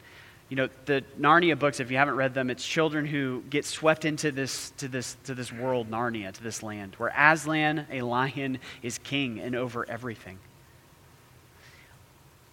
You 0.50 0.58
know, 0.58 0.70
the 0.86 1.04
Narnia 1.20 1.58
books, 1.58 1.80
if 1.80 1.90
you 1.90 1.98
haven't 1.98 2.16
read 2.16 2.34
them, 2.34 2.50
it's 2.50 2.66
children 2.66 3.06
who 3.06 3.44
get 3.50 3.66
swept 3.66 4.06
into 4.06 4.32
this, 4.32 4.72
to, 4.78 4.88
this, 4.88 5.18
to 5.24 5.34
this 5.34 5.52
world, 5.52 5.90
Narnia, 5.90 6.32
to 6.32 6.44
this 6.44 6.62
land, 6.62 6.96
where 6.96 7.12
Aslan, 7.18 7.88
a 7.92 8.04
lion, 8.04 8.60
is 8.84 9.00
king 9.00 9.40
and 9.40 9.56
over 9.56 9.90
everything. 9.90 10.38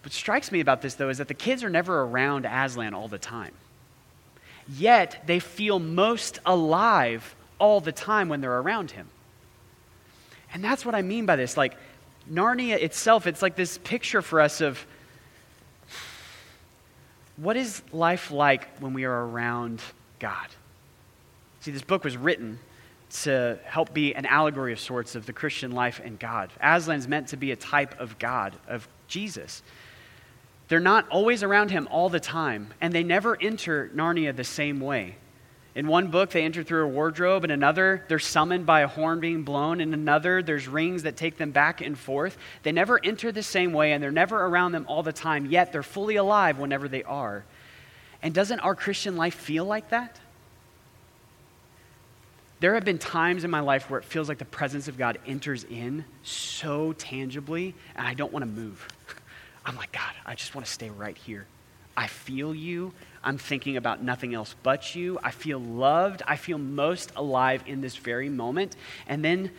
What 0.01 0.11
strikes 0.11 0.51
me 0.51 0.59
about 0.59 0.81
this, 0.81 0.95
though, 0.95 1.09
is 1.09 1.19
that 1.19 1.27
the 1.27 1.33
kids 1.33 1.63
are 1.63 1.69
never 1.69 2.01
around 2.01 2.45
Aslan 2.45 2.93
all 2.93 3.07
the 3.07 3.19
time. 3.19 3.53
Yet, 4.67 5.23
they 5.27 5.39
feel 5.39 5.77
most 5.79 6.39
alive 6.45 7.35
all 7.59 7.79
the 7.79 7.91
time 7.91 8.27
when 8.27 8.41
they're 8.41 8.59
around 8.59 8.91
him. 8.91 9.07
And 10.53 10.63
that's 10.63 10.85
what 10.85 10.95
I 10.95 11.01
mean 11.01 11.25
by 11.25 11.35
this. 11.35 11.57
Like, 11.57 11.75
Narnia 12.31 12.81
itself, 12.81 13.27
it's 13.27 13.41
like 13.41 13.55
this 13.55 13.79
picture 13.79 14.21
for 14.21 14.39
us 14.39 14.61
of 14.61 14.85
what 17.37 17.57
is 17.57 17.81
life 17.91 18.31
like 18.31 18.67
when 18.77 18.93
we 18.93 19.05
are 19.05 19.25
around 19.25 19.81
God? 20.19 20.47
See, 21.61 21.71
this 21.71 21.81
book 21.81 22.03
was 22.03 22.15
written 22.15 22.59
to 23.21 23.59
help 23.63 23.93
be 23.93 24.13
an 24.15 24.25
allegory 24.25 24.73
of 24.73 24.79
sorts 24.79 25.15
of 25.15 25.25
the 25.25 25.33
Christian 25.33 25.71
life 25.71 26.01
and 26.03 26.19
God. 26.19 26.51
Aslan's 26.61 27.07
meant 27.07 27.29
to 27.29 27.37
be 27.37 27.51
a 27.51 27.55
type 27.55 27.99
of 27.99 28.19
God, 28.19 28.53
of 28.67 28.87
Jesus. 29.07 29.63
They're 30.67 30.79
not 30.79 31.07
always 31.09 31.43
around 31.43 31.71
him 31.71 31.87
all 31.91 32.09
the 32.09 32.19
time, 32.19 32.73
and 32.81 32.93
they 32.93 33.03
never 33.03 33.39
enter 33.41 33.91
Narnia 33.93 34.35
the 34.35 34.43
same 34.43 34.79
way. 34.79 35.15
In 35.75 35.87
one 35.87 36.09
book, 36.09 36.29
they 36.29 36.43
enter 36.43 36.63
through 36.63 36.85
a 36.85 36.87
wardrobe. 36.87 37.43
In 37.43 37.49
another, 37.49 38.05
they're 38.07 38.19
summoned 38.19 38.65
by 38.65 38.81
a 38.81 38.87
horn 38.87 39.19
being 39.19 39.41
blown. 39.41 39.81
In 39.81 39.93
another, 39.93 40.43
there's 40.43 40.67
rings 40.67 41.03
that 41.03 41.17
take 41.17 41.37
them 41.37 41.51
back 41.51 41.81
and 41.81 41.97
forth. 41.97 42.37
They 42.61 42.71
never 42.71 43.03
enter 43.03 43.31
the 43.31 43.41
same 43.41 43.73
way, 43.73 43.91
and 43.91 44.03
they're 44.03 44.11
never 44.11 44.45
around 44.45 44.73
them 44.73 44.85
all 44.87 45.01
the 45.01 45.13
time, 45.13 45.47
yet 45.47 45.71
they're 45.71 45.81
fully 45.81 46.15
alive 46.15 46.59
whenever 46.59 46.87
they 46.87 47.03
are. 47.03 47.43
And 48.21 48.33
doesn't 48.33 48.59
our 48.59 48.75
Christian 48.75 49.17
life 49.17 49.33
feel 49.33 49.65
like 49.65 49.89
that? 49.89 50.19
There 52.59 52.75
have 52.75 52.85
been 52.85 52.99
times 52.99 53.43
in 53.43 53.51
my 53.51 53.59
life 53.59 53.89
where 53.89 53.99
it 53.99 54.05
feels 54.05 54.29
like 54.29 54.37
the 54.37 54.45
presence 54.45 54.87
of 54.87 54.97
God 54.97 55.17
enters 55.25 55.65
in 55.65 56.05
so 56.21 56.93
tangibly, 56.93 57.73
and 57.95 58.07
I 58.07 58.13
don't 58.13 58.31
want 58.31 58.43
to 58.43 58.49
move. 58.49 58.87
I'm 59.65 59.75
like, 59.75 59.91
God, 59.91 60.13
I 60.25 60.35
just 60.35 60.53
want 60.53 60.67
to 60.67 60.71
stay 60.71 60.89
right 60.89 61.17
here. 61.17 61.47
I 61.95 62.07
feel 62.07 62.53
you. 62.55 62.93
I'm 63.23 63.37
thinking 63.37 63.77
about 63.77 64.03
nothing 64.03 64.33
else 64.33 64.55
but 64.63 64.95
you. 64.95 65.19
I 65.23 65.31
feel 65.31 65.59
loved. 65.59 66.21
I 66.27 66.35
feel 66.35 66.57
most 66.57 67.11
alive 67.15 67.63
in 67.67 67.81
this 67.81 67.95
very 67.95 68.29
moment. 68.29 68.75
And 69.07 69.23
then, 69.23 69.51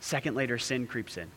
second 0.00 0.34
later, 0.34 0.58
sin 0.58 0.86
creeps 0.86 1.16
in. 1.16 1.28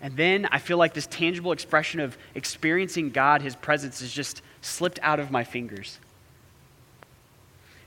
And 0.00 0.16
then 0.16 0.46
I 0.50 0.58
feel 0.58 0.78
like 0.78 0.94
this 0.94 1.06
tangible 1.06 1.52
expression 1.52 2.00
of 2.00 2.18
experiencing 2.34 3.10
God, 3.10 3.40
His 3.40 3.54
presence, 3.54 4.00
has 4.00 4.10
just 4.10 4.42
slipped 4.60 4.98
out 5.02 5.20
of 5.20 5.30
my 5.30 5.44
fingers. 5.44 5.98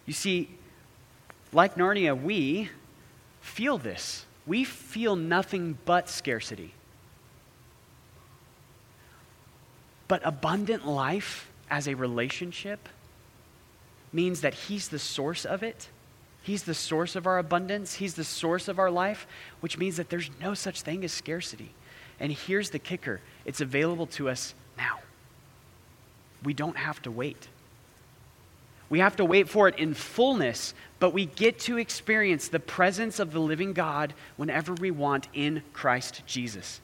You 0.05 0.13
see, 0.13 0.49
like 1.51 1.75
Narnia, 1.75 2.19
we 2.19 2.69
feel 3.41 3.77
this. 3.77 4.25
We 4.45 4.63
feel 4.63 5.15
nothing 5.15 5.77
but 5.85 6.07
scarcity. 6.09 6.73
But 10.07 10.21
abundant 10.23 10.87
life 10.87 11.49
as 11.69 11.87
a 11.87 11.95
relationship 11.95 12.87
means 14.13 14.41
that 14.41 14.53
He's 14.53 14.89
the 14.89 14.99
source 14.99 15.45
of 15.45 15.63
it. 15.63 15.89
He's 16.43 16.63
the 16.63 16.75
source 16.75 17.15
of 17.15 17.25
our 17.25 17.39
abundance. 17.39 17.95
He's 17.95 18.13
the 18.13 18.23
source 18.23 18.67
of 18.67 18.77
our 18.77 18.91
life, 18.91 19.25
which 19.61 19.79
means 19.79 19.97
that 19.97 20.09
there's 20.09 20.29
no 20.39 20.53
such 20.53 20.81
thing 20.81 21.03
as 21.03 21.11
scarcity. 21.11 21.71
And 22.19 22.31
here's 22.31 22.69
the 22.69 22.79
kicker 22.79 23.19
it's 23.45 23.61
available 23.61 24.07
to 24.07 24.29
us 24.29 24.53
now. 24.77 24.99
We 26.43 26.53
don't 26.53 26.77
have 26.77 27.01
to 27.03 27.11
wait. 27.11 27.47
We 28.89 28.99
have 28.99 29.15
to 29.15 29.25
wait 29.25 29.49
for 29.49 29.67
it 29.67 29.79
in 29.79 29.95
fullness, 29.95 30.75
but 30.99 31.11
we 31.13 31.25
get 31.25 31.59
to 31.61 31.77
experience 31.77 32.47
the 32.47 32.59
presence 32.59 33.19
of 33.19 33.31
the 33.31 33.39
living 33.39 33.73
God 33.73 34.13
whenever 34.37 34.73
we 34.75 34.91
want 34.91 35.27
in 35.33 35.63
Christ 35.73 36.21
Jesus. 36.27 36.79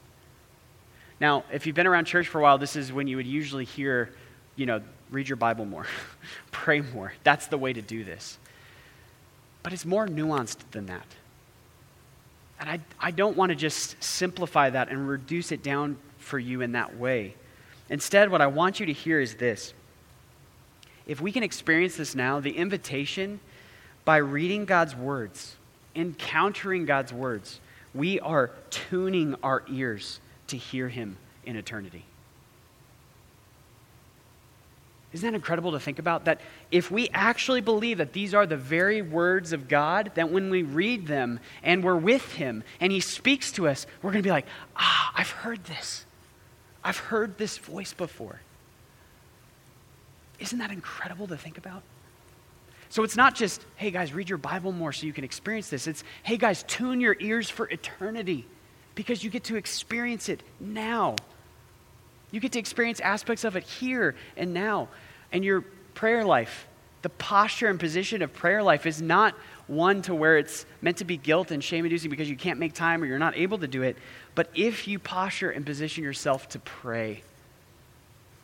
Now, 1.22 1.44
if 1.52 1.68
you've 1.68 1.76
been 1.76 1.86
around 1.86 2.06
church 2.06 2.26
for 2.26 2.40
a 2.40 2.42
while, 2.42 2.58
this 2.58 2.74
is 2.74 2.92
when 2.92 3.06
you 3.06 3.16
would 3.16 3.28
usually 3.28 3.64
hear, 3.64 4.12
you 4.56 4.66
know, 4.66 4.82
read 5.12 5.28
your 5.28 5.36
Bible 5.36 5.64
more, 5.64 5.86
pray 6.50 6.80
more. 6.80 7.12
That's 7.22 7.46
the 7.46 7.56
way 7.56 7.72
to 7.72 7.80
do 7.80 8.02
this. 8.02 8.38
But 9.62 9.72
it's 9.72 9.84
more 9.84 10.08
nuanced 10.08 10.58
than 10.72 10.86
that. 10.86 11.06
And 12.58 12.68
I, 12.68 12.80
I 12.98 13.12
don't 13.12 13.36
want 13.36 13.50
to 13.50 13.54
just 13.54 14.02
simplify 14.02 14.70
that 14.70 14.88
and 14.88 15.08
reduce 15.08 15.52
it 15.52 15.62
down 15.62 15.96
for 16.18 16.40
you 16.40 16.60
in 16.60 16.72
that 16.72 16.98
way. 16.98 17.36
Instead, 17.88 18.28
what 18.28 18.40
I 18.40 18.48
want 18.48 18.80
you 18.80 18.86
to 18.86 18.92
hear 18.92 19.20
is 19.20 19.36
this. 19.36 19.74
If 21.06 21.20
we 21.20 21.30
can 21.30 21.44
experience 21.44 21.94
this 21.94 22.16
now, 22.16 22.40
the 22.40 22.56
invitation 22.56 23.38
by 24.04 24.16
reading 24.16 24.64
God's 24.64 24.96
words, 24.96 25.54
encountering 25.94 26.84
God's 26.84 27.12
words, 27.12 27.60
we 27.94 28.18
are 28.18 28.50
tuning 28.70 29.36
our 29.44 29.62
ears 29.70 30.18
to 30.52 30.56
hear 30.56 30.88
him 30.88 31.16
in 31.44 31.56
eternity. 31.56 32.04
Isn't 35.12 35.30
that 35.30 35.36
incredible 35.36 35.72
to 35.72 35.80
think 35.80 35.98
about? 35.98 36.24
That 36.24 36.40
if 36.70 36.90
we 36.90 37.10
actually 37.12 37.60
believe 37.60 37.98
that 37.98 38.14
these 38.14 38.32
are 38.32 38.46
the 38.46 38.56
very 38.56 39.02
words 39.02 39.52
of 39.52 39.68
God, 39.68 40.12
that 40.14 40.30
when 40.30 40.48
we 40.48 40.62
read 40.62 41.06
them 41.06 41.38
and 41.62 41.84
we're 41.84 41.96
with 41.96 42.32
Him 42.32 42.64
and 42.80 42.90
He 42.90 43.00
speaks 43.00 43.52
to 43.52 43.68
us, 43.68 43.86
we're 44.00 44.12
going 44.12 44.22
to 44.22 44.26
be 44.26 44.30
like, 44.30 44.46
ah, 44.74 45.12
I've 45.14 45.30
heard 45.30 45.64
this. 45.64 46.06
I've 46.82 46.96
heard 46.96 47.36
this 47.36 47.58
voice 47.58 47.92
before. 47.92 48.40
Isn't 50.38 50.58
that 50.60 50.70
incredible 50.70 51.26
to 51.26 51.36
think 51.36 51.58
about? 51.58 51.82
So 52.88 53.04
it's 53.04 53.16
not 53.16 53.34
just, 53.34 53.62
hey 53.76 53.90
guys, 53.90 54.14
read 54.14 54.30
your 54.30 54.38
Bible 54.38 54.72
more 54.72 54.92
so 54.92 55.06
you 55.06 55.12
can 55.12 55.24
experience 55.24 55.68
this. 55.68 55.86
It's, 55.86 56.04
hey 56.22 56.38
guys, 56.38 56.62
tune 56.62 57.00
your 57.00 57.16
ears 57.20 57.50
for 57.50 57.68
eternity 57.68 58.46
because 58.94 59.22
you 59.24 59.30
get 59.30 59.44
to 59.44 59.56
experience 59.56 60.28
it 60.28 60.42
now. 60.60 61.16
You 62.30 62.40
get 62.40 62.52
to 62.52 62.58
experience 62.58 63.00
aspects 63.00 63.44
of 63.44 63.56
it 63.56 63.64
here 63.64 64.14
and 64.36 64.54
now. 64.54 64.88
And 65.32 65.44
your 65.44 65.62
prayer 65.94 66.24
life, 66.24 66.66
the 67.02 67.08
posture 67.08 67.68
and 67.68 67.78
position 67.78 68.22
of 68.22 68.32
prayer 68.32 68.62
life 68.62 68.86
is 68.86 69.00
not 69.00 69.34
one 69.66 70.02
to 70.02 70.14
where 70.14 70.38
it's 70.38 70.66
meant 70.80 70.98
to 70.98 71.04
be 71.04 71.16
guilt 71.16 71.50
and 71.50 71.62
shame 71.62 71.84
inducing 71.84 72.10
because 72.10 72.28
you 72.28 72.36
can't 72.36 72.58
make 72.58 72.74
time 72.74 73.02
or 73.02 73.06
you're 73.06 73.18
not 73.18 73.36
able 73.36 73.58
to 73.58 73.68
do 73.68 73.82
it. 73.82 73.96
But 74.34 74.48
if 74.54 74.88
you 74.88 74.98
posture 74.98 75.50
and 75.50 75.64
position 75.64 76.04
yourself 76.04 76.48
to 76.50 76.58
pray, 76.58 77.22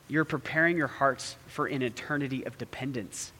you're 0.08 0.24
preparing 0.24 0.76
your 0.76 0.86
hearts 0.86 1.36
for 1.46 1.66
an 1.66 1.82
eternity 1.82 2.44
of 2.46 2.56
dependence. 2.58 3.32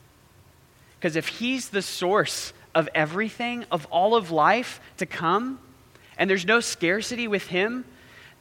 Because 0.98 1.16
if 1.16 1.28
He's 1.28 1.70
the 1.70 1.82
source 1.82 2.52
of 2.74 2.88
everything, 2.94 3.64
of 3.70 3.86
all 3.86 4.14
of 4.14 4.30
life 4.30 4.80
to 4.98 5.06
come, 5.06 5.58
and 6.18 6.28
there's 6.28 6.44
no 6.44 6.60
scarcity 6.60 7.28
with 7.28 7.46
Him, 7.46 7.84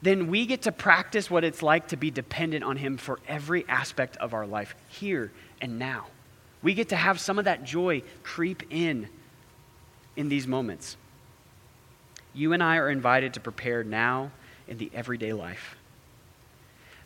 then 0.02 0.28
we 0.28 0.46
get 0.46 0.62
to 0.62 0.72
practice 0.72 1.30
what 1.30 1.44
it's 1.44 1.62
like 1.62 1.88
to 1.88 1.96
be 1.96 2.10
dependent 2.10 2.64
on 2.64 2.76
Him 2.76 2.96
for 2.96 3.18
every 3.26 3.64
aspect 3.68 4.16
of 4.18 4.34
our 4.34 4.46
life, 4.46 4.74
here 4.88 5.32
and 5.60 5.78
now. 5.78 6.06
We 6.62 6.74
get 6.74 6.88
to 6.90 6.96
have 6.96 7.20
some 7.20 7.38
of 7.38 7.44
that 7.46 7.64
joy 7.64 8.02
creep 8.22 8.64
in 8.70 9.08
in 10.16 10.28
these 10.28 10.46
moments. 10.46 10.96
You 12.34 12.52
and 12.52 12.62
I 12.62 12.76
are 12.76 12.90
invited 12.90 13.34
to 13.34 13.40
prepare 13.40 13.84
now 13.84 14.32
in 14.66 14.78
the 14.78 14.90
everyday 14.92 15.32
life. 15.32 15.76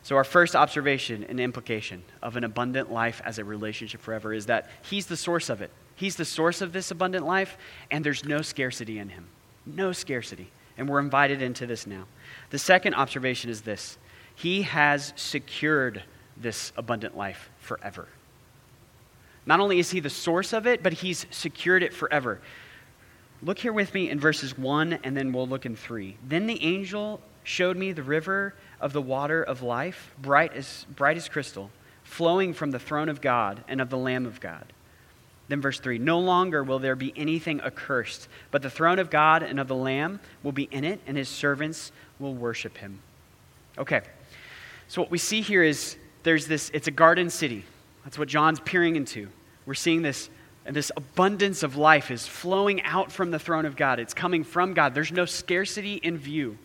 So, 0.01 0.17
our 0.17 0.23
first 0.23 0.55
observation 0.55 1.23
and 1.23 1.39
implication 1.39 2.03
of 2.21 2.35
an 2.35 2.43
abundant 2.43 2.91
life 2.91 3.21
as 3.23 3.37
a 3.37 3.45
relationship 3.45 4.01
forever 4.01 4.33
is 4.33 4.47
that 4.47 4.69
He's 4.81 5.05
the 5.05 5.15
source 5.15 5.49
of 5.49 5.61
it. 5.61 5.71
He's 5.95 6.15
the 6.15 6.25
source 6.25 6.61
of 6.61 6.73
this 6.73 6.91
abundant 6.91 7.25
life, 7.25 7.57
and 7.89 8.03
there's 8.03 8.25
no 8.25 8.41
scarcity 8.41 8.99
in 8.99 9.09
Him. 9.09 9.27
No 9.65 9.91
scarcity. 9.93 10.49
And 10.77 10.89
we're 10.89 10.99
invited 10.99 11.41
into 11.41 11.65
this 11.65 11.85
now. 11.85 12.05
The 12.49 12.59
second 12.59 12.95
observation 12.95 13.49
is 13.49 13.61
this 13.61 13.97
He 14.35 14.63
has 14.63 15.13
secured 15.15 16.03
this 16.37 16.73
abundant 16.75 17.15
life 17.15 17.49
forever. 17.59 18.07
Not 19.45 19.59
only 19.59 19.79
is 19.79 19.91
He 19.91 19.99
the 19.99 20.09
source 20.09 20.53
of 20.53 20.65
it, 20.65 20.81
but 20.81 20.93
He's 20.93 21.25
secured 21.31 21.83
it 21.83 21.93
forever. 21.93 22.41
Look 23.41 23.59
here 23.59 23.73
with 23.73 23.93
me 23.93 24.09
in 24.09 24.19
verses 24.19 24.57
1, 24.57 24.99
and 25.03 25.17
then 25.17 25.33
we'll 25.33 25.47
look 25.47 25.65
in 25.65 25.75
3. 25.75 26.17
Then 26.25 26.47
the 26.47 26.63
angel 26.63 27.19
showed 27.43 27.75
me 27.75 27.91
the 27.91 28.03
river 28.03 28.55
of 28.79 28.93
the 28.93 29.01
water 29.01 29.43
of 29.43 29.61
life, 29.61 30.13
bright 30.17 30.53
as, 30.53 30.85
bright 30.95 31.17
as 31.17 31.27
crystal, 31.27 31.69
flowing 32.03 32.53
from 32.53 32.71
the 32.71 32.79
throne 32.79 33.09
of 33.09 33.19
God 33.21 33.63
and 33.67 33.81
of 33.81 33.89
the 33.89 33.97
Lamb 33.97 34.25
of 34.25 34.39
God. 34.39 34.71
Then, 35.47 35.61
verse 35.61 35.79
3 35.79 35.97
No 35.97 36.19
longer 36.19 36.63
will 36.63 36.79
there 36.79 36.95
be 36.95 37.13
anything 37.15 37.61
accursed, 37.61 38.27
but 38.51 38.61
the 38.61 38.69
throne 38.69 38.99
of 38.99 39.09
God 39.09 39.43
and 39.43 39.59
of 39.59 39.67
the 39.67 39.75
Lamb 39.75 40.19
will 40.41 40.51
be 40.51 40.69
in 40.71 40.83
it, 40.83 40.99
and 41.07 41.17
his 41.17 41.29
servants 41.29 41.91
will 42.19 42.33
worship 42.33 42.77
him. 42.77 42.99
Okay, 43.77 44.01
so 44.87 45.01
what 45.01 45.11
we 45.11 45.17
see 45.17 45.41
here 45.41 45.63
is 45.63 45.97
there's 46.23 46.47
this, 46.47 46.69
it's 46.73 46.87
a 46.87 46.91
garden 46.91 47.29
city. 47.29 47.65
That's 48.03 48.17
what 48.17 48.27
John's 48.27 48.59
peering 48.59 48.95
into. 48.95 49.27
We're 49.65 49.73
seeing 49.73 50.01
this 50.01 50.29
and 50.65 50.75
this 50.75 50.91
abundance 50.95 51.63
of 51.63 51.75
life 51.75 52.09
is 52.09 52.25
flowing 52.25 52.81
out 52.83 53.11
from 53.11 53.31
the 53.31 53.39
throne 53.39 53.65
of 53.65 53.75
God. 53.75 53.99
It's 53.99 54.13
coming 54.13 54.43
from 54.43 54.73
God. 54.73 54.95
There's 54.95 55.11
no 55.11 55.25
scarcity 55.25 55.95
in 55.95 56.17
view. 56.17 56.57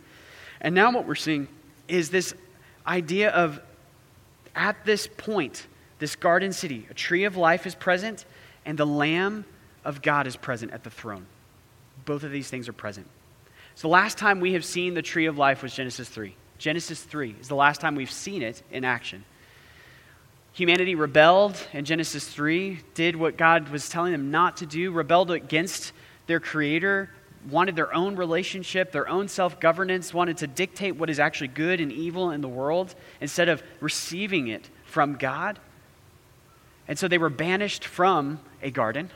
And 0.61 0.75
now 0.75 0.93
what 0.93 1.07
we're 1.07 1.17
seeing 1.17 1.49
is 1.89 2.11
this 2.11 2.35
idea 2.87 3.31
of 3.31 3.61
at 4.55 4.85
this 4.85 5.09
point, 5.17 5.67
this 5.99 6.15
garden 6.15 6.53
city, 6.53 6.87
a 6.91 6.95
tree 6.95 7.25
of 7.25 7.37
life 7.37 7.67
is 7.67 7.75
present, 7.75 8.25
and 8.69 8.79
the 8.79 8.87
Lamb 8.87 9.47
of 9.83 10.03
God 10.03 10.27
is 10.27 10.37
present 10.37 10.73
at 10.73 10.85
the 10.85 10.91
throne. 10.91 11.25
Both 12.05 12.23
of 12.23 12.31
these 12.31 12.51
things 12.51 12.69
are 12.69 12.75
present. 12.75 13.07
So, 13.75 13.89
the 13.89 13.93
last 13.93 14.19
time 14.19 14.41
we 14.41 14.53
have 14.53 14.65
seen 14.65 14.93
the 14.93 15.01
tree 15.01 15.25
of 15.25 15.39
life 15.39 15.63
was 15.63 15.75
Genesis 15.75 16.07
3. 16.07 16.35
Genesis 16.59 17.03
3 17.03 17.35
is 17.41 17.49
the 17.49 17.55
last 17.55 17.81
time 17.81 17.95
we've 17.95 18.11
seen 18.11 18.43
it 18.43 18.63
in 18.71 18.85
action. 18.85 19.25
Humanity 20.53 20.95
rebelled 20.95 21.57
in 21.73 21.87
Genesis 21.87 22.29
3, 22.29 22.81
did 22.93 23.17
what 23.17 23.39
God 23.39 23.71
was 23.71 23.89
telling 23.89 24.13
them 24.13 24.31
not 24.31 24.59
to 24.59 24.67
do, 24.67 24.91
rebelled 24.91 25.31
against 25.31 25.93
their 26.27 26.41
Creator, 26.41 27.09
wanted 27.49 27.75
their 27.75 27.95
own 27.95 28.17
relationship, 28.17 28.93
their 28.93 29.09
own 29.09 29.29
self 29.29 29.59
governance, 29.61 30.13
wanted 30.13 30.37
to 30.39 30.47
dictate 30.47 30.97
what 30.97 31.09
is 31.09 31.19
actually 31.19 31.49
good 31.49 31.81
and 31.81 31.91
evil 31.91 32.33
in 32.33 32.43
the 32.43 32.49
world 32.49 32.95
instead 33.23 33.49
of 33.49 33.63
receiving 33.81 34.49
it 34.49 34.69
from 34.85 35.15
God. 35.15 35.59
And 36.89 36.99
so 36.99 37.07
they 37.07 37.19
were 37.19 37.31
banished 37.31 37.85
from 37.85 38.41
a 38.63 38.71
garden. 38.71 39.11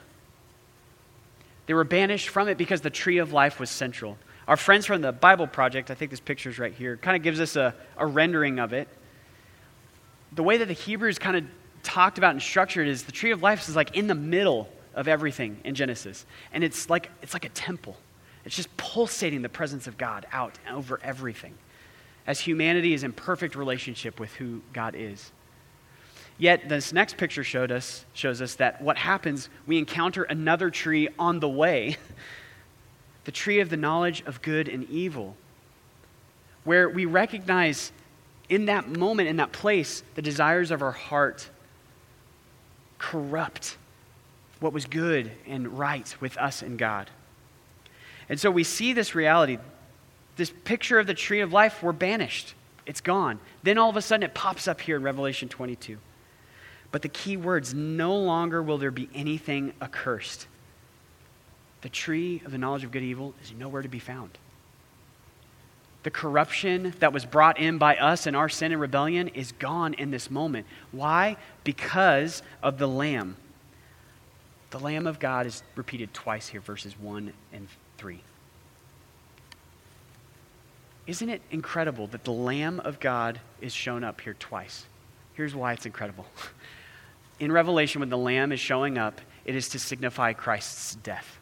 They 1.66 1.74
were 1.74 1.84
banished 1.84 2.28
from 2.28 2.48
it 2.48 2.58
because 2.58 2.82
the 2.82 2.90
tree 2.90 3.18
of 3.18 3.32
life 3.32 3.58
was 3.58 3.70
central. 3.70 4.18
Our 4.46 4.56
friends 4.56 4.86
from 4.86 5.00
the 5.00 5.12
Bible 5.12 5.46
Project, 5.46 5.90
I 5.90 5.94
think 5.94 6.10
this 6.10 6.20
picture 6.20 6.50
is 6.50 6.58
right 6.58 6.74
here, 6.74 6.96
kind 6.96 7.16
of 7.16 7.22
gives 7.22 7.40
us 7.40 7.56
a, 7.56 7.74
a 7.96 8.06
rendering 8.06 8.58
of 8.58 8.72
it. 8.72 8.88
The 10.32 10.42
way 10.42 10.58
that 10.58 10.68
the 10.68 10.74
Hebrews 10.74 11.18
kind 11.18 11.36
of 11.36 11.44
talked 11.82 12.18
about 12.18 12.32
and 12.32 12.42
structured 12.42 12.88
is 12.88 13.04
the 13.04 13.12
tree 13.12 13.30
of 13.30 13.42
life 13.42 13.68
is 13.68 13.76
like 13.76 13.96
in 13.96 14.06
the 14.06 14.14
middle 14.14 14.68
of 14.94 15.08
everything 15.08 15.58
in 15.64 15.74
Genesis. 15.74 16.26
And 16.52 16.62
it's 16.62 16.90
like, 16.90 17.10
it's 17.22 17.32
like 17.32 17.44
a 17.44 17.50
temple. 17.50 17.96
It's 18.44 18.56
just 18.56 18.76
pulsating 18.76 19.42
the 19.42 19.48
presence 19.48 19.86
of 19.86 19.96
God 19.96 20.26
out 20.32 20.58
over 20.70 21.00
everything 21.02 21.54
as 22.26 22.40
humanity 22.40 22.94
is 22.94 23.04
in 23.04 23.12
perfect 23.12 23.56
relationship 23.56 24.20
with 24.20 24.32
who 24.34 24.62
God 24.72 24.94
is. 24.96 25.32
Yet 26.42 26.68
this 26.68 26.92
next 26.92 27.18
picture 27.18 27.44
showed 27.44 27.70
us, 27.70 28.04
shows 28.14 28.42
us 28.42 28.56
that 28.56 28.82
what 28.82 28.96
happens, 28.96 29.48
we 29.64 29.78
encounter 29.78 30.24
another 30.24 30.70
tree 30.70 31.08
on 31.16 31.38
the 31.38 31.48
way, 31.48 31.98
the 33.26 33.30
tree 33.30 33.60
of 33.60 33.70
the 33.70 33.76
knowledge 33.76 34.24
of 34.26 34.42
good 34.42 34.66
and 34.66 34.90
evil, 34.90 35.36
where 36.64 36.88
we 36.88 37.04
recognize 37.04 37.92
in 38.48 38.64
that 38.64 38.88
moment, 38.88 39.28
in 39.28 39.36
that 39.36 39.52
place, 39.52 40.02
the 40.16 40.20
desires 40.20 40.72
of 40.72 40.82
our 40.82 40.90
heart 40.90 41.48
corrupt 42.98 43.76
what 44.58 44.72
was 44.72 44.84
good 44.86 45.30
and 45.46 45.78
right 45.78 46.12
with 46.18 46.36
us 46.38 46.60
and 46.60 46.76
God. 46.76 47.08
And 48.28 48.40
so 48.40 48.50
we 48.50 48.64
see 48.64 48.92
this 48.92 49.14
reality, 49.14 49.58
this 50.34 50.52
picture 50.64 50.98
of 50.98 51.06
the 51.06 51.14
tree 51.14 51.40
of 51.40 51.52
life, 51.52 51.84
we're 51.84 51.92
banished. 51.92 52.54
It's 52.84 53.00
gone. 53.00 53.38
Then 53.62 53.78
all 53.78 53.90
of 53.90 53.96
a 53.96 54.02
sudden 54.02 54.24
it 54.24 54.34
pops 54.34 54.66
up 54.66 54.80
here 54.80 54.96
in 54.96 55.04
Revelation 55.04 55.48
22. 55.48 55.98
But 56.92 57.02
the 57.02 57.08
key 57.08 57.36
words 57.36 57.74
no 57.74 58.14
longer 58.14 58.62
will 58.62 58.78
there 58.78 58.90
be 58.90 59.08
anything 59.14 59.72
accursed. 59.80 60.46
The 61.80 61.88
tree 61.88 62.42
of 62.44 62.52
the 62.52 62.58
knowledge 62.58 62.84
of 62.84 62.92
good 62.92 63.02
and 63.02 63.10
evil 63.10 63.34
is 63.42 63.52
nowhere 63.52 63.82
to 63.82 63.88
be 63.88 63.98
found. 63.98 64.38
The 66.02 66.10
corruption 66.10 66.94
that 67.00 67.12
was 67.12 67.24
brought 67.24 67.58
in 67.58 67.78
by 67.78 67.96
us 67.96 68.26
and 68.26 68.36
our 68.36 68.48
sin 68.48 68.72
and 68.72 68.80
rebellion 68.80 69.28
is 69.28 69.52
gone 69.52 69.94
in 69.94 70.10
this 70.10 70.30
moment. 70.30 70.66
Why? 70.90 71.36
Because 71.64 72.42
of 72.62 72.78
the 72.78 72.88
Lamb. 72.88 73.36
The 74.70 74.78
Lamb 74.78 75.06
of 75.06 75.18
God 75.18 75.46
is 75.46 75.62
repeated 75.74 76.12
twice 76.12 76.48
here, 76.48 76.60
verses 76.60 76.98
1 76.98 77.32
and 77.52 77.68
3. 77.98 78.20
Isn't 81.06 81.28
it 81.28 81.42
incredible 81.50 82.06
that 82.08 82.24
the 82.24 82.32
Lamb 82.32 82.80
of 82.80 83.00
God 83.00 83.40
is 83.60 83.72
shown 83.72 84.04
up 84.04 84.20
here 84.20 84.34
twice? 84.34 84.86
Here's 85.34 85.54
why 85.54 85.72
it's 85.72 85.86
incredible. 85.86 86.26
In 87.40 87.50
Revelation, 87.50 88.00
when 88.00 88.08
the 88.08 88.18
Lamb 88.18 88.52
is 88.52 88.60
showing 88.60 88.98
up, 88.98 89.20
it 89.44 89.54
is 89.54 89.68
to 89.70 89.78
signify 89.78 90.32
Christ's 90.32 90.94
death. 90.96 91.38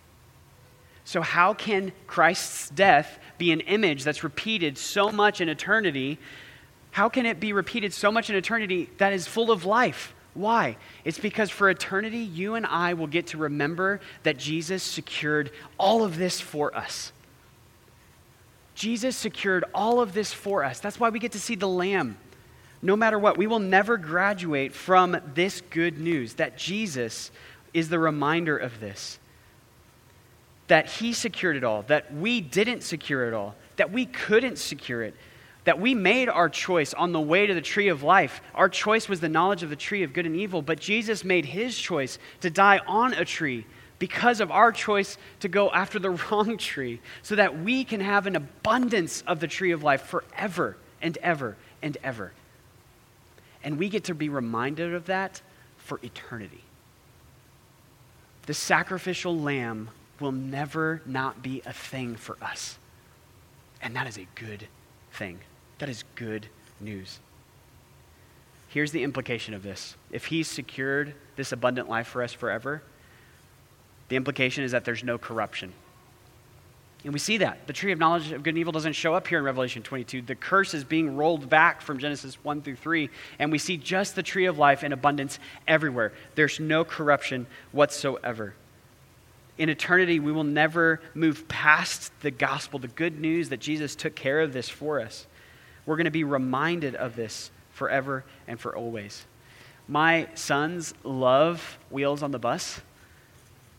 So, 1.05 1.23
how 1.23 1.55
can 1.55 1.93
Christ's 2.07 2.71
death 2.71 3.19
be 3.37 3.53
an 3.53 3.61
image 3.61 4.05
that's 4.05 4.23
repeated 4.23 4.79
so 4.79 5.11
much 5.11 5.41
in 5.41 5.49
eternity? 5.49 6.19
How 6.93 7.09
can 7.09 7.27
it 7.27 7.41
be 7.41 7.53
repeated 7.53 7.93
so 7.93 8.13
much 8.13 8.31
in 8.31 8.37
eternity 8.37 8.91
that 8.99 9.13
is 9.13 9.27
full 9.27 9.51
of 9.51 9.65
life? 9.65 10.15
Why? 10.35 10.77
It's 11.05 11.19
because 11.19 11.51
for 11.51 11.69
eternity, 11.69 12.19
you 12.19 12.55
and 12.55 12.65
I 12.65 12.95
will 12.95 13.07
get 13.07 13.29
to 13.29 13.39
remember 13.39 14.01
that 14.23 14.39
Jesus 14.39 14.83
secured 14.83 15.51
all 15.79 16.05
of 16.05 16.17
this 16.17 16.41
for 16.41 16.77
us. 16.77 17.13
Jesus 18.75 19.17
secured 19.17 19.65
all 19.75 20.01
of 20.01 20.15
this 20.15 20.33
for 20.33 20.65
us. 20.65 20.81
That's 20.81 21.01
why 21.01 21.09
we 21.11 21.19
get 21.19 21.33
to 21.33 21.41
see 21.41 21.57
the 21.57 21.69
Lamb. 21.69 22.17
No 22.83 22.97
matter 22.97 23.19
what, 23.19 23.37
we 23.37 23.47
will 23.47 23.59
never 23.59 23.97
graduate 23.97 24.73
from 24.75 25.21
this 25.35 25.61
good 25.71 25.99
news 25.99 26.35
that 26.35 26.57
Jesus 26.57 27.31
is 27.75 27.89
the 27.89 27.99
reminder 27.99 28.57
of 28.57 28.81
this. 28.81 29.19
That 30.69 30.87
He 30.87 31.13
secured 31.13 31.57
it 31.57 31.65
all, 31.65 31.83
that 31.83 32.15
we 32.15 32.41
didn't 32.41 32.83
secure 32.83 33.29
it 33.29 33.35
all, 33.35 33.55
that 33.77 33.93
we 33.93 34.07
couldn't 34.07 34.57
secure 34.57 35.03
it, 35.03 35.15
that 35.65 35.79
we 35.79 35.95
made 35.95 36.29
our 36.29 36.49
choice 36.49 36.95
on 36.95 37.13
the 37.13 37.21
way 37.21 37.47
to 37.47 37.53
the 37.53 37.61
tree 37.61 37.89
of 37.89 38.03
life. 38.03 38.41
Our 38.55 38.69
choice 38.69 39.09
was 39.09 39.21
the 39.21 39.29
knowledge 39.29 39.63
of 39.63 39.69
the 39.69 39.77
tree 39.77 40.03
of 40.03 40.15
good 40.15 40.25
and 40.25 40.37
evil, 40.37 40.63
but 40.63 40.81
Jesus 40.81 41.23
made 41.23 41.45
his 41.45 41.77
choice 41.77 42.19
to 42.41 42.49
die 42.49 42.81
on 42.87 43.13
a 43.13 43.27
tree 43.27 43.67
because 43.99 44.41
of 44.41 44.51
our 44.51 44.73
choice 44.73 45.19
to 45.41 45.49
go 45.49 45.71
after 45.71 45.99
the 45.99 46.11
wrong 46.31 46.57
tree, 46.57 47.01
so 47.21 47.35
that 47.35 47.61
we 47.61 47.85
can 47.85 48.01
have 48.01 48.27
an 48.27 48.37
abundance 48.37 49.23
of 49.27 49.39
the 49.39 49.47
tree 49.47 49.73
of 49.73 49.83
life 49.83 50.03
forever 50.05 50.79
and 51.03 51.19
ever 51.19 51.59
and 51.83 51.99
ever. 52.03 52.33
And 53.63 53.79
we 53.79 53.89
get 53.89 54.05
to 54.05 54.15
be 54.15 54.29
reminded 54.29 54.95
of 54.95 55.07
that 55.07 55.43
for 55.77 56.01
eternity. 56.03 56.65
The 58.47 58.55
sacrificial 58.55 59.39
lamb 59.39 59.91
will 60.19 60.33
never 60.33 61.03
not 61.07 61.43
be 61.43 61.63
a 61.67 61.73
thing 61.73 62.17
for 62.17 62.37
us. 62.43 62.79
And 63.83 63.97
that 63.97 64.07
is 64.07 64.19
a 64.19 64.27
good 64.35 64.67
thing. 65.13 65.39
That 65.79 65.89
is 65.89 66.05
good 66.15 66.47
news. 66.81 67.19
Here's 68.69 68.93
the 68.93 69.03
implication 69.03 69.55
of 69.55 69.63
this 69.63 69.97
if 70.11 70.27
He's 70.27 70.49
secured 70.49 71.15
this 71.37 71.53
abundant 71.53 71.89
life 71.89 72.07
for 72.07 72.23
us 72.23 72.33
forever, 72.33 72.83
the 74.09 74.17
implication 74.17 74.65
is 74.65 74.73
that 74.73 74.85
there's 74.85 75.05
no 75.05 75.19
corruption. 75.19 75.73
And 77.03 77.15
we 77.15 77.19
see 77.19 77.39
that. 77.39 77.67
The 77.67 77.73
tree 77.73 77.93
of 77.93 77.99
knowledge 77.99 78.31
of 78.31 78.43
good 78.43 78.51
and 78.51 78.59
evil 78.59 78.73
doesn't 78.73 78.93
show 78.93 79.15
up 79.15 79.27
here 79.27 79.39
in 79.39 79.45
Revelation 79.45 79.83
22. 79.83 80.23
The 80.23 80.35
curse 80.35 80.75
is 80.75 80.85
being 80.85 81.17
rolled 81.17 81.49
back 81.49 81.81
from 81.81 81.99
Genesis 81.99 82.35
1 82.45 82.61
through 82.61 82.77
3, 82.77 83.09
and 83.39 83.51
we 83.51 83.57
see 83.57 83.79
just 83.79 84.15
the 84.15 84.23
tree 84.23 84.45
of 84.45 84.59
life 84.59 84.85
in 84.85 84.93
abundance 84.93 85.39
everywhere. 85.67 86.13
There's 86.35 86.61
no 86.61 86.85
corruption 86.85 87.47
whatsoever. 87.73 88.55
in 89.59 89.69
eternity, 89.69 90.19
we 90.19 90.33
will 90.33 90.45
never 90.45 91.03
move 91.15 91.47
past 91.47 92.13
the 92.23 92.31
gospel, 92.31 92.79
the 92.79 92.89
good 92.89 93.21
news 93.21 93.51
that 93.51 93.61
Jesus 93.61 93.95
took 93.95 94.15
care 94.15 94.41
of 94.41 94.55
this 94.55 94.71
for 94.71 95.01
us. 95.01 95.27
We're 95.85 95.97
going 95.97 96.07
to 96.07 96.11
be 96.11 96.25
reminded 96.25 96.95
of 96.95 97.15
this 97.15 97.51
forever 97.73 98.25
and 98.47 98.59
for 98.59 98.75
always. 98.75 99.27
My 99.87 100.29
sons 100.35 100.95
love 101.05 101.79
Wheels 101.91 102.23
on 102.23 102.31
the 102.31 102.39
Bus. 102.39 102.81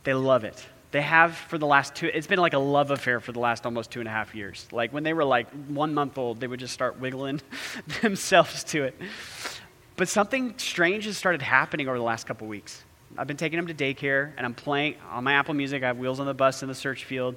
They 0.04 0.14
love 0.14 0.44
it. 0.44 0.66
They 0.92 1.02
have 1.02 1.36
for 1.36 1.58
the 1.58 1.66
last 1.66 1.96
two, 1.96 2.12
it's 2.14 2.28
been 2.28 2.40
like 2.40 2.54
a 2.54 2.60
love 2.60 2.92
affair 2.92 3.22
for 3.22 3.32
the 3.32 3.40
last 3.40 3.66
almost 3.66 3.92
two 3.92 4.00
and 4.02 4.10
a 4.10 4.12
half 4.12 4.36
years. 4.36 4.68
Like 4.72 4.92
when 4.92 5.04
they 5.04 5.14
were 5.14 5.24
like 5.24 5.50
one 5.70 5.94
month 5.94 6.18
old, 6.18 6.42
they 6.42 6.48
would 6.48 6.60
just 6.60 6.74
start 6.74 7.00
wiggling 7.00 7.42
themselves 8.02 8.66
to 8.66 8.84
it. 8.84 9.00
But 9.96 10.10
something 10.10 10.56
strange 10.58 11.06
has 11.06 11.18
started 11.18 11.42
happening 11.42 11.88
over 11.88 11.98
the 11.98 12.04
last 12.04 12.28
couple 12.28 12.48
weeks. 12.48 12.84
I've 13.18 13.28
been 13.28 13.38
taking 13.38 13.58
them 13.58 13.68
to 13.68 13.74
daycare, 13.74 14.32
and 14.38 14.46
I'm 14.46 14.54
playing 14.54 14.96
on 15.12 15.24
my 15.24 15.34
Apple 15.34 15.54
Music. 15.54 15.84
I 15.84 15.88
have 15.88 15.98
Wheels 15.98 16.20
on 16.20 16.26
the 16.26 16.34
Bus 16.34 16.62
in 16.62 16.70
the 16.70 16.76
search 16.76 17.06
field, 17.06 17.36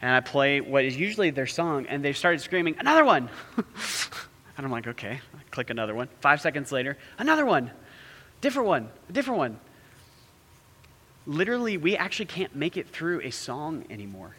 and 0.00 0.10
I 0.10 0.20
play 0.20 0.60
what 0.60 0.84
is 0.84 0.96
usually 0.96 1.30
their 1.30 1.46
song, 1.46 1.86
and 1.86 2.04
they've 2.04 2.16
started 2.16 2.40
screaming, 2.40 2.76
Another 2.78 3.04
one! 3.04 3.28
and 3.56 4.66
I'm 4.66 4.70
like, 4.70 4.86
Okay, 4.86 5.20
I 5.34 5.42
click 5.50 5.70
another 5.70 5.94
one. 5.94 6.08
Five 6.20 6.40
seconds 6.40 6.70
later, 6.70 6.96
another 7.18 7.44
one, 7.44 7.70
different 8.40 8.68
one, 8.68 8.88
different 9.10 9.38
one 9.38 9.58
literally, 11.26 11.76
we 11.76 11.96
actually 11.96 12.26
can't 12.26 12.54
make 12.54 12.76
it 12.76 12.88
through 12.88 13.20
a 13.22 13.30
song 13.30 13.84
anymore 13.90 14.34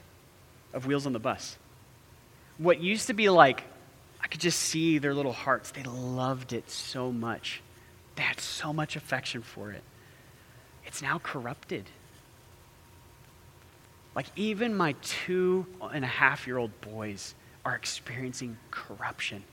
of 0.73 0.85
Wheels 0.85 1.05
on 1.05 1.13
the 1.13 1.19
Bus. 1.19 1.57
What 2.57 2.79
used 2.79 3.07
to 3.07 3.13
be 3.13 3.29
like, 3.29 3.63
I 4.21 4.27
could 4.27 4.41
just 4.41 4.59
see 4.59 4.97
their 4.97 5.13
little 5.13 5.33
hearts. 5.33 5.71
They 5.71 5.83
loved 5.83 6.53
it 6.53 6.69
so 6.69 7.11
much. 7.11 7.61
They 8.15 8.23
had 8.23 8.39
so 8.39 8.73
much 8.73 8.95
affection 8.95 9.41
for 9.41 9.71
it. 9.71 9.83
It's 10.85 11.01
now 11.01 11.19
corrupted. 11.19 11.85
Like, 14.15 14.27
even 14.35 14.75
my 14.75 14.93
two 15.03 15.67
and 15.93 16.03
a 16.03 16.07
half 16.07 16.47
year 16.47 16.57
old 16.57 16.81
boys 16.81 17.35
are 17.63 17.75
experiencing 17.75 18.57
corruption 18.71 19.43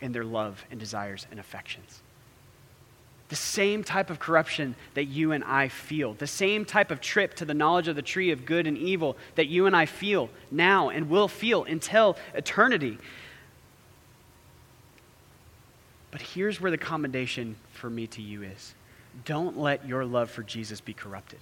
in 0.00 0.12
their 0.12 0.24
love 0.24 0.64
and 0.70 0.80
desires 0.80 1.26
and 1.30 1.38
affections. 1.38 2.02
The 3.28 3.36
same 3.36 3.84
type 3.84 4.08
of 4.08 4.18
corruption 4.18 4.74
that 4.94 5.04
you 5.04 5.32
and 5.32 5.44
I 5.44 5.68
feel. 5.68 6.14
The 6.14 6.26
same 6.26 6.64
type 6.64 6.90
of 6.90 7.00
trip 7.00 7.34
to 7.34 7.44
the 7.44 7.54
knowledge 7.54 7.88
of 7.88 7.96
the 7.96 8.02
tree 8.02 8.30
of 8.30 8.46
good 8.46 8.66
and 8.66 8.78
evil 8.78 9.16
that 9.34 9.48
you 9.48 9.66
and 9.66 9.76
I 9.76 9.86
feel 9.86 10.30
now 10.50 10.88
and 10.88 11.10
will 11.10 11.28
feel 11.28 11.64
until 11.64 12.16
eternity. 12.34 12.98
But 16.10 16.22
here's 16.22 16.60
where 16.60 16.70
the 16.70 16.78
commendation 16.78 17.56
for 17.72 17.90
me 17.90 18.06
to 18.08 18.22
you 18.22 18.42
is 18.42 18.74
don't 19.24 19.58
let 19.58 19.86
your 19.86 20.04
love 20.04 20.30
for 20.30 20.42
Jesus 20.42 20.80
be 20.80 20.94
corrupted. 20.94 21.40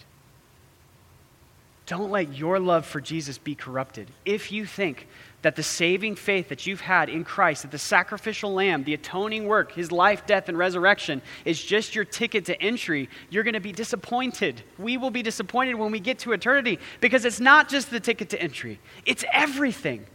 Don't 1.86 2.10
let 2.10 2.36
your 2.36 2.58
love 2.58 2.84
for 2.84 3.00
Jesus 3.00 3.38
be 3.38 3.54
corrupted. 3.54 4.10
If 4.24 4.50
you 4.50 4.66
think 4.66 5.06
that 5.42 5.54
the 5.54 5.62
saving 5.62 6.16
faith 6.16 6.48
that 6.48 6.66
you've 6.66 6.80
had 6.80 7.08
in 7.08 7.22
Christ, 7.22 7.62
that 7.62 7.70
the 7.70 7.78
sacrificial 7.78 8.52
lamb, 8.52 8.82
the 8.82 8.94
atoning 8.94 9.46
work, 9.46 9.70
his 9.70 9.92
life, 9.92 10.26
death, 10.26 10.48
and 10.48 10.58
resurrection 10.58 11.22
is 11.44 11.62
just 11.62 11.94
your 11.94 12.04
ticket 12.04 12.46
to 12.46 12.60
entry, 12.60 13.08
you're 13.30 13.44
going 13.44 13.54
to 13.54 13.60
be 13.60 13.70
disappointed. 13.70 14.62
We 14.78 14.96
will 14.96 15.12
be 15.12 15.22
disappointed 15.22 15.74
when 15.74 15.92
we 15.92 16.00
get 16.00 16.18
to 16.20 16.32
eternity 16.32 16.80
because 17.00 17.24
it's 17.24 17.38
not 17.38 17.68
just 17.68 17.92
the 17.92 18.00
ticket 18.00 18.30
to 18.30 18.42
entry, 18.42 18.80
it's 19.04 19.24
everything. 19.32 20.06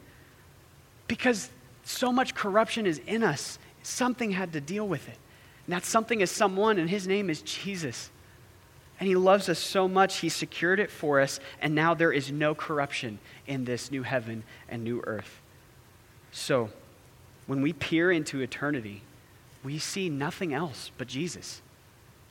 Because 1.08 1.50
so 1.84 2.12
much 2.12 2.36
corruption 2.36 2.86
is 2.86 3.00
in 3.08 3.24
us, 3.24 3.60
something 3.82 4.32
had 4.32 4.52
to 4.54 4.62
deal 4.62 4.88
with 4.88 5.08
it. 5.08 5.18
And 5.68 5.74
that 5.74 5.86
something 5.86 6.20
is 6.20 6.32
someone, 6.32 6.78
and 6.80 6.90
his 6.90 7.08
name 7.08 7.30
is 7.30 7.42
Jesus. 7.42 8.10
And 9.02 9.08
he 9.08 9.16
loves 9.16 9.50
us 9.50 9.58
so 9.58 9.88
much, 9.88 10.18
he 10.18 10.30
secured 10.30 10.80
it 10.80 10.92
for 10.92 11.20
us, 11.20 11.40
and 11.60 11.74
now 11.74 11.96
there 11.96 12.14
is 12.14 12.32
no 12.32 12.54
corruption 12.54 13.18
in 13.48 13.66
this 13.66 13.90
new 13.90 14.04
heaven 14.04 14.44
and 14.70 14.84
new 14.84 15.02
earth. 15.08 15.42
So, 16.32 16.70
when 17.48 17.64
we 17.64 17.74
peer 17.74 18.12
into 18.12 18.42
eternity, 18.42 19.02
we 19.64 19.80
see 19.80 20.08
nothing 20.08 20.54
else 20.54 20.92
but 21.00 21.08
Jesus. 21.08 21.64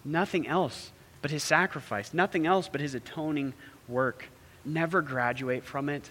Nothing 0.04 0.46
else 0.46 0.92
but 1.22 1.32
his 1.32 1.42
sacrifice. 1.42 2.14
Nothing 2.14 2.46
else 2.46 2.68
but 2.68 2.80
his 2.80 2.94
atoning 2.94 3.52
work. 3.88 4.26
Never 4.64 5.02
graduate 5.02 5.64
from 5.64 5.88
it. 5.88 6.08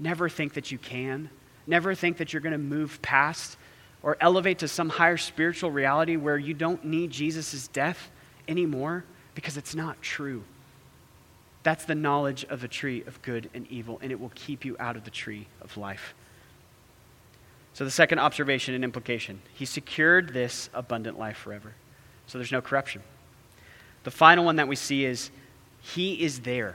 Never 0.00 0.30
think 0.30 0.54
that 0.54 0.72
you 0.72 0.78
can. 0.78 1.28
Never 1.66 1.94
think 1.94 2.16
that 2.16 2.32
you're 2.32 2.40
going 2.40 2.52
to 2.52 2.58
move 2.58 3.02
past 3.02 3.58
or 4.02 4.16
elevate 4.22 4.60
to 4.60 4.68
some 4.68 4.88
higher 4.88 5.18
spiritual 5.18 5.70
reality 5.70 6.16
where 6.16 6.38
you 6.38 6.54
don't 6.54 6.82
need 6.82 7.10
Jesus' 7.10 7.68
death 7.68 8.10
anymore 8.48 9.04
because 9.38 9.56
it's 9.56 9.72
not 9.72 10.02
true. 10.02 10.42
That's 11.62 11.84
the 11.84 11.94
knowledge 11.94 12.44
of 12.46 12.60
the 12.60 12.66
tree 12.66 13.04
of 13.06 13.22
good 13.22 13.48
and 13.54 13.68
evil, 13.70 14.00
and 14.02 14.10
it 14.10 14.18
will 14.18 14.32
keep 14.34 14.64
you 14.64 14.74
out 14.80 14.96
of 14.96 15.04
the 15.04 15.12
tree 15.12 15.46
of 15.60 15.76
life. 15.76 16.12
So, 17.72 17.84
the 17.84 17.90
second 17.92 18.18
observation 18.18 18.74
and 18.74 18.82
implication 18.82 19.40
He 19.54 19.64
secured 19.64 20.34
this 20.34 20.70
abundant 20.74 21.20
life 21.20 21.36
forever. 21.36 21.74
So, 22.26 22.36
there's 22.36 22.50
no 22.50 22.60
corruption. 22.60 23.00
The 24.02 24.10
final 24.10 24.44
one 24.44 24.56
that 24.56 24.66
we 24.66 24.74
see 24.74 25.04
is 25.04 25.30
He 25.82 26.20
is 26.20 26.40
there. 26.40 26.74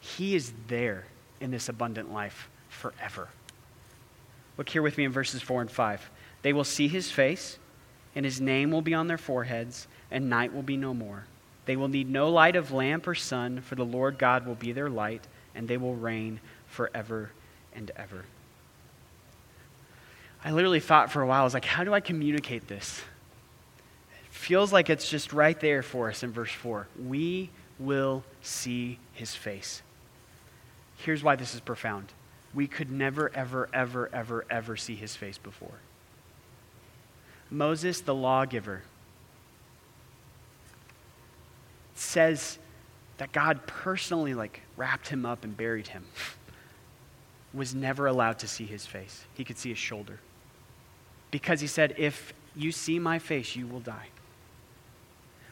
He 0.00 0.34
is 0.34 0.54
there 0.66 1.04
in 1.42 1.50
this 1.50 1.68
abundant 1.68 2.10
life 2.10 2.48
forever. 2.70 3.28
Look 4.56 4.70
here 4.70 4.80
with 4.80 4.96
me 4.96 5.04
in 5.04 5.12
verses 5.12 5.42
4 5.42 5.60
and 5.60 5.70
5. 5.70 6.10
They 6.40 6.54
will 6.54 6.64
see 6.64 6.88
His 6.88 7.10
face, 7.10 7.58
and 8.14 8.24
His 8.24 8.40
name 8.40 8.70
will 8.70 8.80
be 8.80 8.94
on 8.94 9.08
their 9.08 9.18
foreheads 9.18 9.88
and 10.12 10.28
night 10.28 10.54
will 10.54 10.62
be 10.62 10.76
no 10.76 10.94
more. 10.94 11.24
They 11.64 11.76
will 11.76 11.88
need 11.88 12.08
no 12.08 12.28
light 12.28 12.54
of 12.54 12.70
lamp 12.70 13.06
or 13.06 13.14
sun, 13.14 13.60
for 13.62 13.74
the 13.74 13.84
Lord 13.84 14.18
God 14.18 14.46
will 14.46 14.54
be 14.54 14.72
their 14.72 14.90
light, 14.90 15.26
and 15.54 15.66
they 15.66 15.76
will 15.76 15.94
reign 15.94 16.40
forever 16.66 17.30
and 17.74 17.90
ever. 17.96 18.24
I 20.44 20.50
literally 20.50 20.80
thought 20.80 21.10
for 21.10 21.22
a 21.22 21.26
while, 21.26 21.40
I 21.40 21.44
was 21.44 21.54
like, 21.54 21.64
how 21.64 21.84
do 21.84 21.94
I 21.94 22.00
communicate 22.00 22.68
this? 22.68 23.00
It 24.24 24.34
feels 24.34 24.72
like 24.72 24.90
it's 24.90 25.08
just 25.08 25.32
right 25.32 25.58
there 25.58 25.82
for 25.82 26.08
us 26.08 26.22
in 26.22 26.32
verse 26.32 26.50
4. 26.50 26.88
We 27.04 27.50
will 27.78 28.24
see 28.42 28.98
his 29.12 29.34
face. 29.34 29.82
Here's 30.96 31.22
why 31.22 31.36
this 31.36 31.54
is 31.54 31.60
profound. 31.60 32.12
We 32.54 32.66
could 32.66 32.90
never, 32.90 33.30
ever, 33.34 33.68
ever, 33.72 34.10
ever, 34.12 34.44
ever 34.50 34.76
see 34.76 34.96
his 34.96 35.16
face 35.16 35.38
before. 35.38 35.78
Moses, 37.50 38.00
the 38.00 38.14
lawgiver, 38.14 38.82
says 42.02 42.58
that 43.18 43.32
God 43.32 43.66
personally 43.66 44.34
like 44.34 44.60
wrapped 44.76 45.08
him 45.08 45.24
up 45.24 45.44
and 45.44 45.56
buried 45.56 45.88
him 45.88 46.04
was 47.54 47.74
never 47.74 48.06
allowed 48.06 48.38
to 48.40 48.48
see 48.48 48.64
his 48.64 48.86
face. 48.86 49.24
He 49.34 49.44
could 49.44 49.58
see 49.58 49.68
his 49.68 49.78
shoulder. 49.78 50.18
Because 51.30 51.60
he 51.60 51.66
said, 51.66 51.94
If 51.98 52.32
you 52.56 52.72
see 52.72 52.98
my 52.98 53.18
face, 53.18 53.56
you 53.56 53.66
will 53.66 53.80
die. 53.80 54.08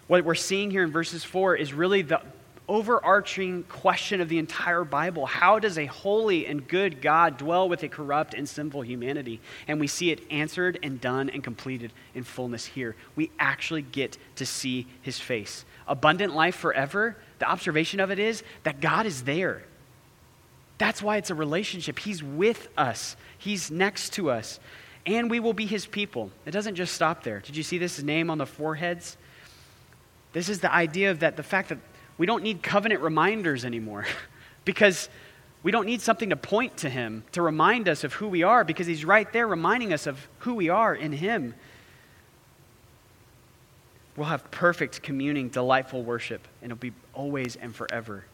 What 0.06 0.24
we're 0.24 0.34
seeing 0.34 0.70
here 0.70 0.82
in 0.82 0.90
verses 0.90 1.22
4 1.24 1.56
is 1.56 1.72
really 1.72 2.02
the 2.02 2.20
overarching 2.68 3.64
question 3.64 4.20
of 4.20 4.28
the 4.28 4.38
entire 4.38 4.84
Bible. 4.84 5.26
How 5.26 5.58
does 5.58 5.76
a 5.76 5.86
holy 5.86 6.46
and 6.46 6.66
good 6.66 7.02
God 7.02 7.36
dwell 7.36 7.68
with 7.68 7.82
a 7.82 7.88
corrupt 7.88 8.32
and 8.34 8.48
sinful 8.48 8.82
humanity? 8.82 9.40
And 9.66 9.80
we 9.80 9.86
see 9.86 10.10
it 10.10 10.20
answered 10.30 10.78
and 10.82 11.00
done 11.00 11.30
and 11.30 11.42
completed 11.42 11.92
in 12.14 12.24
fullness 12.24 12.66
here. 12.66 12.96
We 13.16 13.30
actually 13.38 13.82
get 13.82 14.18
to 14.36 14.46
see 14.46 14.86
his 15.02 15.18
face 15.18 15.64
abundant 15.90 16.34
life 16.34 16.54
forever, 16.54 17.16
the 17.40 17.50
observation 17.50 18.00
of 18.00 18.10
it 18.10 18.18
is 18.18 18.42
that 18.62 18.80
God 18.80 19.04
is 19.04 19.24
there. 19.24 19.62
That's 20.78 21.02
why 21.02 21.18
it's 21.18 21.28
a 21.28 21.34
relationship. 21.34 21.98
He's 21.98 22.22
with 22.22 22.68
us, 22.78 23.16
He's 23.36 23.70
next 23.70 24.14
to 24.14 24.30
us, 24.30 24.60
and 25.04 25.30
we 25.30 25.40
will 25.40 25.52
be 25.52 25.66
His 25.66 25.84
people. 25.84 26.30
It 26.46 26.52
doesn't 26.52 26.76
just 26.76 26.94
stop 26.94 27.22
there. 27.22 27.40
Did 27.40 27.56
you 27.56 27.62
see 27.62 27.76
this 27.76 28.02
name 28.02 28.30
on 28.30 28.38
the 28.38 28.46
foreheads? 28.46 29.18
This 30.32 30.48
is 30.48 30.60
the 30.60 30.72
idea 30.72 31.10
of 31.10 31.20
that 31.20 31.36
the 31.36 31.42
fact 31.42 31.68
that 31.70 31.78
we 32.16 32.24
don't 32.24 32.42
need 32.42 32.62
covenant 32.62 33.02
reminders 33.02 33.64
anymore 33.64 34.06
because 34.64 35.08
we 35.62 35.72
don't 35.72 35.86
need 35.86 36.00
something 36.00 36.30
to 36.30 36.36
point 36.36 36.78
to 36.78 36.88
Him 36.88 37.24
to 37.32 37.42
remind 37.42 37.88
us 37.88 38.04
of 38.04 38.14
who 38.14 38.28
we 38.28 38.42
are 38.42 38.64
because 38.64 38.86
He's 38.86 39.04
right 39.04 39.30
there 39.32 39.46
reminding 39.46 39.92
us 39.92 40.06
of 40.06 40.28
who 40.38 40.54
we 40.54 40.68
are 40.68 40.94
in 40.94 41.12
Him. 41.12 41.54
We'll 44.20 44.28
have 44.28 44.50
perfect 44.50 45.00
communing, 45.00 45.48
delightful 45.48 46.02
worship, 46.02 46.46
and 46.60 46.70
it'll 46.70 46.78
be 46.78 46.92
always 47.14 47.56
and 47.56 47.74
forever. 47.74 48.26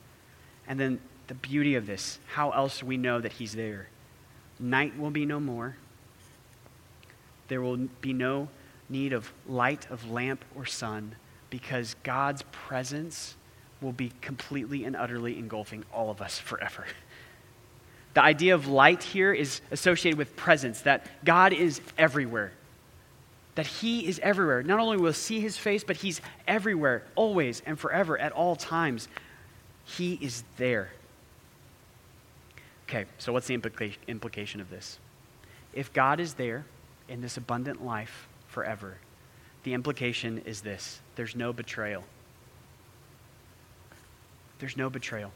And 0.66 0.80
then 0.80 0.98
the 1.28 1.34
beauty 1.34 1.76
of 1.76 1.86
this 1.86 2.18
how 2.26 2.50
else 2.50 2.82
we 2.82 2.96
know 2.96 3.20
that 3.20 3.34
He's 3.34 3.52
there? 3.52 3.86
Night 4.58 4.98
will 4.98 5.12
be 5.12 5.24
no 5.24 5.38
more. 5.38 5.76
There 7.46 7.62
will 7.62 7.76
be 8.00 8.12
no 8.12 8.48
need 8.88 9.12
of 9.12 9.32
light 9.46 9.88
of 9.88 10.10
lamp 10.10 10.44
or 10.56 10.66
sun 10.66 11.14
because 11.50 11.94
God's 12.02 12.42
presence 12.50 13.36
will 13.80 13.92
be 13.92 14.10
completely 14.20 14.82
and 14.82 14.96
utterly 14.96 15.38
engulfing 15.38 15.84
all 15.94 16.10
of 16.10 16.20
us 16.20 16.36
forever. 16.36 16.84
The 18.14 18.24
idea 18.24 18.56
of 18.56 18.66
light 18.66 19.04
here 19.04 19.32
is 19.32 19.60
associated 19.70 20.18
with 20.18 20.34
presence, 20.34 20.80
that 20.80 21.06
God 21.24 21.52
is 21.52 21.80
everywhere 21.96 22.50
that 23.56 23.66
He 23.66 24.06
is 24.06 24.20
everywhere. 24.22 24.62
Not 24.62 24.78
only 24.78 24.96
will 24.96 25.12
see 25.12 25.40
His 25.40 25.58
face, 25.58 25.82
but 25.82 25.96
He's 25.96 26.20
everywhere, 26.46 27.02
always 27.16 27.62
and 27.66 27.78
forever, 27.78 28.16
at 28.16 28.32
all 28.32 28.54
times. 28.54 29.08
He 29.84 30.14
is 30.20 30.44
there. 30.56 30.90
Okay, 32.88 33.06
so 33.18 33.32
what's 33.32 33.48
the 33.48 33.56
implica- 33.56 33.96
implication 34.06 34.60
of 34.60 34.70
this? 34.70 34.98
If 35.72 35.92
God 35.92 36.20
is 36.20 36.34
there 36.34 36.64
in 37.08 37.20
this 37.20 37.36
abundant 37.36 37.84
life 37.84 38.28
forever, 38.46 38.98
the 39.64 39.74
implication 39.74 40.42
is 40.46 40.60
this 40.60 41.00
there's 41.16 41.34
no 41.34 41.52
betrayal. 41.52 42.04
There's 44.58 44.76
no 44.76 44.88
betrayal. 44.88 45.32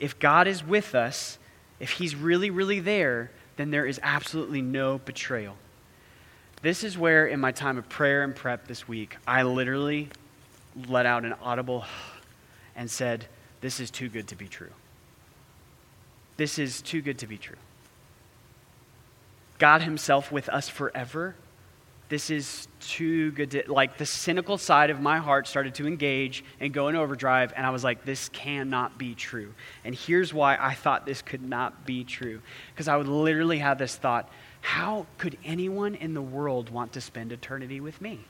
If 0.00 0.18
God 0.18 0.48
is 0.48 0.64
with 0.64 0.94
us, 0.94 1.38
if 1.80 1.92
He's 1.92 2.16
really, 2.16 2.50
really 2.50 2.80
there, 2.80 3.30
then 3.56 3.70
there 3.70 3.86
is 3.86 4.00
absolutely 4.02 4.62
no 4.62 4.98
betrayal. 4.98 5.56
This 6.62 6.84
is 6.84 6.96
where, 6.96 7.26
in 7.26 7.40
my 7.40 7.50
time 7.50 7.76
of 7.76 7.88
prayer 7.88 8.22
and 8.22 8.34
prep 8.34 8.68
this 8.68 8.86
week, 8.86 9.16
I 9.26 9.42
literally 9.42 10.08
let 10.88 11.06
out 11.06 11.24
an 11.24 11.34
audible 11.42 11.84
and 12.76 12.88
said, 12.88 13.26
This 13.60 13.80
is 13.80 13.90
too 13.90 14.08
good 14.08 14.28
to 14.28 14.36
be 14.36 14.46
true. 14.46 14.70
This 16.36 16.60
is 16.60 16.80
too 16.80 17.02
good 17.02 17.18
to 17.18 17.26
be 17.26 17.36
true. 17.36 17.56
God 19.58 19.82
Himself 19.82 20.30
with 20.30 20.48
us 20.48 20.68
forever. 20.68 21.34
This 22.08 22.30
is 22.30 22.68
too 22.80 23.32
good 23.32 23.50
to, 23.52 23.72
like, 23.72 23.96
the 23.96 24.06
cynical 24.06 24.58
side 24.58 24.90
of 24.90 25.00
my 25.00 25.18
heart 25.18 25.48
started 25.48 25.74
to 25.76 25.86
engage 25.86 26.44
and 26.60 26.72
go 26.72 26.88
in 26.88 26.96
overdrive, 26.96 27.54
and 27.56 27.66
I 27.66 27.70
was 27.70 27.82
like, 27.82 28.04
this 28.04 28.28
cannot 28.28 28.98
be 28.98 29.14
true. 29.14 29.54
And 29.82 29.94
here's 29.94 30.32
why 30.34 30.58
I 30.60 30.74
thought 30.74 31.06
this 31.06 31.22
could 31.22 31.42
not 31.42 31.86
be 31.86 32.04
true. 32.04 32.42
Because 32.72 32.86
I 32.86 32.96
would 32.96 33.08
literally 33.08 33.58
have 33.58 33.78
this 33.78 33.96
thought 33.96 34.28
how 34.62 35.06
could 35.18 35.36
anyone 35.44 35.94
in 35.96 36.14
the 36.14 36.22
world 36.22 36.70
want 36.70 36.92
to 36.94 37.00
spend 37.00 37.32
eternity 37.32 37.80
with 37.80 38.00
me? 38.00 38.20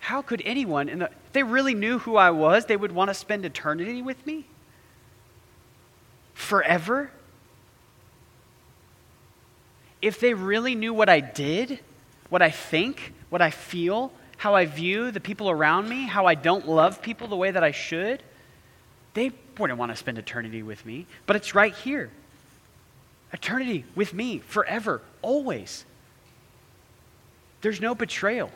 How 0.00 0.22
could 0.22 0.42
anyone, 0.44 0.88
in 0.88 1.00
the, 1.00 1.06
if 1.06 1.32
they 1.32 1.42
really 1.42 1.74
knew 1.74 1.98
who 1.98 2.16
I 2.16 2.30
was, 2.30 2.64
they 2.64 2.76
would 2.76 2.92
want 2.92 3.08
to 3.08 3.14
spend 3.14 3.44
eternity 3.44 4.02
with 4.02 4.26
me? 4.26 4.46
Forever? 6.32 7.10
If 10.00 10.18
they 10.18 10.32
really 10.32 10.74
knew 10.74 10.94
what 10.94 11.08
I 11.08 11.20
did, 11.20 11.80
what 12.30 12.40
I 12.40 12.50
think, 12.50 13.12
what 13.28 13.42
I 13.42 13.50
feel, 13.50 14.12
how 14.38 14.54
I 14.54 14.64
view 14.64 15.10
the 15.10 15.20
people 15.20 15.50
around 15.50 15.88
me, 15.88 16.06
how 16.06 16.26
I 16.26 16.34
don't 16.34 16.66
love 16.66 17.02
people 17.02 17.28
the 17.28 17.36
way 17.36 17.50
that 17.50 17.62
I 17.62 17.70
should, 17.70 18.22
they 19.14 19.32
wouldn't 19.58 19.78
want 19.78 19.92
to 19.92 19.96
spend 19.96 20.18
eternity 20.18 20.62
with 20.62 20.86
me. 20.86 21.06
But 21.26 21.36
it's 21.36 21.54
right 21.54 21.74
here 21.74 22.10
eternity 23.32 23.84
with 23.94 24.14
me 24.14 24.38
forever, 24.38 25.02
always. 25.22 25.84
There's 27.60 27.80
no 27.80 27.94
betrayal. 27.94 28.50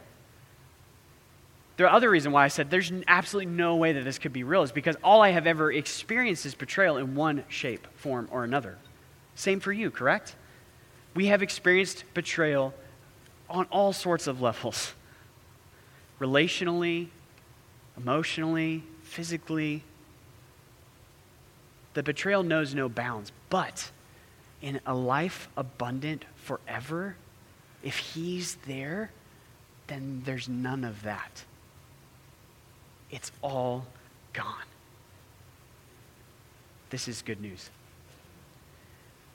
The 1.76 1.90
other 1.90 2.10
reason 2.10 2.32
why 2.32 2.44
I 2.44 2.48
said 2.48 2.70
there's 2.70 2.92
absolutely 3.08 3.52
no 3.52 3.76
way 3.76 3.92
that 3.92 4.04
this 4.04 4.18
could 4.18 4.32
be 4.34 4.44
real 4.44 4.62
is 4.62 4.70
because 4.70 4.96
all 5.02 5.22
I 5.22 5.30
have 5.30 5.46
ever 5.46 5.72
experienced 5.72 6.44
is 6.44 6.54
betrayal 6.54 6.98
in 6.98 7.14
one 7.14 7.44
shape, 7.48 7.86
form, 7.96 8.28
or 8.30 8.44
another. 8.44 8.76
Same 9.34 9.60
for 9.60 9.72
you, 9.72 9.90
correct? 9.90 10.36
We 11.14 11.26
have 11.26 11.42
experienced 11.42 12.04
betrayal 12.12 12.74
on 13.48 13.64
all 13.72 13.92
sorts 13.92 14.26
of 14.26 14.40
levels 14.42 14.92
relationally, 16.20 17.08
emotionally, 17.96 18.84
physically. 19.02 19.82
The 21.94 22.02
betrayal 22.02 22.42
knows 22.42 22.74
no 22.74 22.88
bounds. 22.88 23.32
But 23.48 23.90
in 24.62 24.80
a 24.86 24.94
life 24.94 25.48
abundant 25.56 26.24
forever, 26.36 27.16
if 27.82 27.96
He's 27.96 28.56
there, 28.66 29.10
then 29.86 30.22
there's 30.24 30.48
none 30.48 30.84
of 30.84 31.02
that. 31.02 31.44
It's 33.10 33.32
all 33.42 33.86
gone. 34.32 34.54
This 36.90 37.08
is 37.08 37.22
good 37.22 37.40
news. 37.40 37.70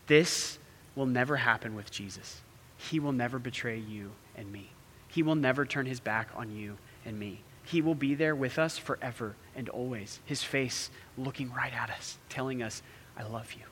This 0.07 0.59
will 0.95 1.05
never 1.05 1.37
happen 1.37 1.75
with 1.75 1.91
Jesus. 1.91 2.41
He 2.77 2.99
will 2.99 3.11
never 3.11 3.39
betray 3.39 3.77
you 3.77 4.11
and 4.35 4.51
me. 4.51 4.69
He 5.07 5.23
will 5.23 5.35
never 5.35 5.65
turn 5.65 5.85
his 5.85 5.99
back 5.99 6.29
on 6.35 6.55
you 6.55 6.77
and 7.05 7.17
me. 7.17 7.39
He 7.63 7.81
will 7.81 7.95
be 7.95 8.15
there 8.15 8.35
with 8.35 8.59
us 8.59 8.77
forever 8.77 9.35
and 9.55 9.69
always, 9.69 10.19
his 10.25 10.43
face 10.43 10.91
looking 11.17 11.51
right 11.51 11.73
at 11.73 11.89
us, 11.89 12.17
telling 12.29 12.61
us, 12.61 12.83
I 13.17 13.23
love 13.23 13.53
you. 13.53 13.63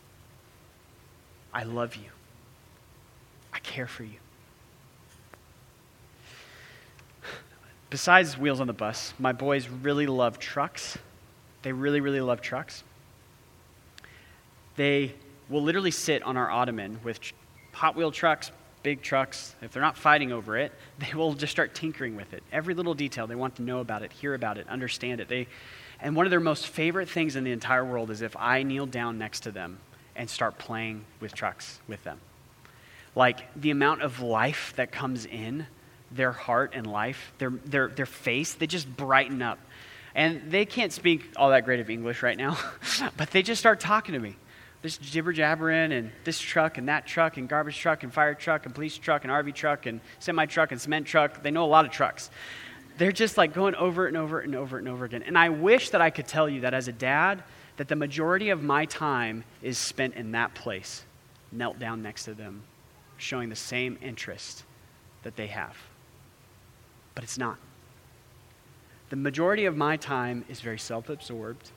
I 1.54 1.64
love 1.64 1.96
you. 1.96 2.10
I 3.54 3.60
care 3.60 3.88
for 3.88 4.04
you. 4.04 4.18
Besides 7.90 8.38
wheels 8.40 8.60
on 8.60 8.66
the 8.66 8.74
bus, 8.74 9.14
my 9.20 9.34
boys 9.34 9.70
really 9.70 10.08
love 10.08 10.40
trucks. 10.40 10.98
They 11.62 11.72
really, 11.72 12.02
really 12.02 12.22
love 12.22 12.42
trucks. 12.42 12.84
They 14.76 15.14
will 15.48 15.62
literally 15.62 15.92
sit 15.92 16.24
on 16.24 16.36
our 16.36 16.50
ottoman 16.50 17.00
with 17.04 17.20
Hot 17.74 17.96
Wheel 17.96 18.12
trucks, 18.12 18.52
big 18.82 19.04
trucks. 19.04 19.54
If 19.62 19.72
they're 19.72 19.84
not 19.84 19.96
fighting 19.96 20.32
over 20.32 20.58
it, 20.58 20.72
they 21.00 21.14
will 21.14 21.36
just 21.36 21.52
start 21.52 21.76
tinkering 21.76 22.16
with 22.16 22.34
it. 22.34 22.42
Every 22.52 22.74
little 22.74 22.96
detail, 22.96 23.28
they 23.28 23.36
want 23.36 23.58
to 23.58 23.62
know 23.62 23.78
about 23.78 24.02
it, 24.02 24.12
hear 24.12 24.34
about 24.34 24.58
it, 24.58 24.68
understand 24.68 25.22
it. 25.22 25.28
They, 25.28 25.48
and 26.02 26.16
one 26.16 26.26
of 26.26 26.32
their 26.32 26.40
most 26.40 26.68
favorite 26.68 27.10
things 27.10 27.36
in 27.36 27.44
the 27.44 27.52
entire 27.52 27.86
world 27.86 28.10
is 28.10 28.24
if 28.24 28.36
I 28.38 28.64
kneel 28.64 28.88
down 28.88 29.20
next 29.20 29.42
to 29.42 29.52
them 29.52 29.78
and 30.16 30.30
start 30.30 30.58
playing 30.58 31.06
with 31.20 31.34
trucks 31.34 31.80
with 31.88 32.04
them. 32.04 32.20
Like 33.16 33.42
the 33.56 33.72
amount 33.72 34.02
of 34.02 34.22
life 34.22 34.74
that 34.76 34.92
comes 34.92 35.26
in 35.26 35.68
their 36.12 36.32
heart 36.32 36.74
and 36.76 36.86
life, 36.86 37.34
their, 37.38 37.50
their, 37.50 37.88
their 37.88 38.06
face, 38.06 38.54
they 38.54 38.68
just 38.68 38.96
brighten 38.96 39.42
up. 39.42 39.60
And 40.16 40.52
they 40.52 40.66
can't 40.66 40.92
speak 40.92 41.32
all 41.36 41.50
that 41.50 41.66
great 41.66 41.80
of 41.80 41.90
English 41.90 42.22
right 42.22 42.38
now, 42.38 42.58
but 43.18 43.32
they 43.32 43.42
just 43.42 43.60
start 43.60 43.80
talking 43.80 44.14
to 44.14 44.20
me 44.20 44.36
this 44.84 44.98
jibber 44.98 45.32
jabbering 45.32 45.94
and 45.94 46.12
this 46.26 46.40
truck 46.40 46.78
and 46.78 46.90
that 46.90 47.08
truck 47.08 47.38
and 47.38 47.48
garbage 47.48 47.80
truck 47.80 48.04
and 48.04 48.14
fire 48.14 48.36
truck 48.36 48.66
and 48.66 48.76
police 48.76 48.98
truck 48.98 49.24
and 49.24 49.32
RV 49.32 49.56
truck 49.56 49.86
and 49.86 50.02
semi 50.20 50.46
truck 50.46 50.72
and 50.72 50.80
cement 50.80 51.08
truck. 51.08 51.42
They 51.42 51.52
know 51.52 51.64
a 51.64 51.66
lot 51.66 51.86
of 51.86 51.92
trucks. 51.92 52.30
They're 52.98 53.14
just 53.14 53.38
like 53.38 53.54
going 53.54 53.76
over 53.76 54.06
and 54.08 54.18
over 54.18 54.42
and 54.42 54.54
over 54.54 54.78
and 54.78 54.88
over 54.88 55.06
again. 55.06 55.24
And 55.24 55.38
I 55.38 55.50
wish 55.50 55.92
that 55.92 56.02
I 56.02 56.10
could 56.10 56.28
tell 56.28 56.50
you 56.50 56.62
that 56.62 56.74
as 56.74 56.90
a 56.90 56.92
dad, 56.92 57.44
that 57.78 57.88
the 57.88 57.96
majority 57.96 58.50
of 58.50 58.64
my 58.64 58.86
time 58.86 59.44
is 59.62 59.78
spent 59.78 60.16
in 60.16 60.32
that 60.32 60.54
place, 60.54 61.04
knelt 61.52 61.80
down 61.80 62.02
next 62.02 62.26
to 62.26 62.34
them, 62.34 62.64
showing 63.18 63.50
the 63.50 63.56
same 63.56 63.98
interest 64.02 64.64
that 65.24 65.36
they 65.36 65.48
have. 65.48 65.78
But 67.16 67.24
it's 67.24 67.38
not. 67.38 67.58
The 69.10 69.16
majority 69.16 69.66
of 69.66 69.78
my 69.78 69.98
time 69.98 70.46
is 70.50 70.60
very 70.60 70.80
self 70.80 71.10
absorbed, 71.10 71.72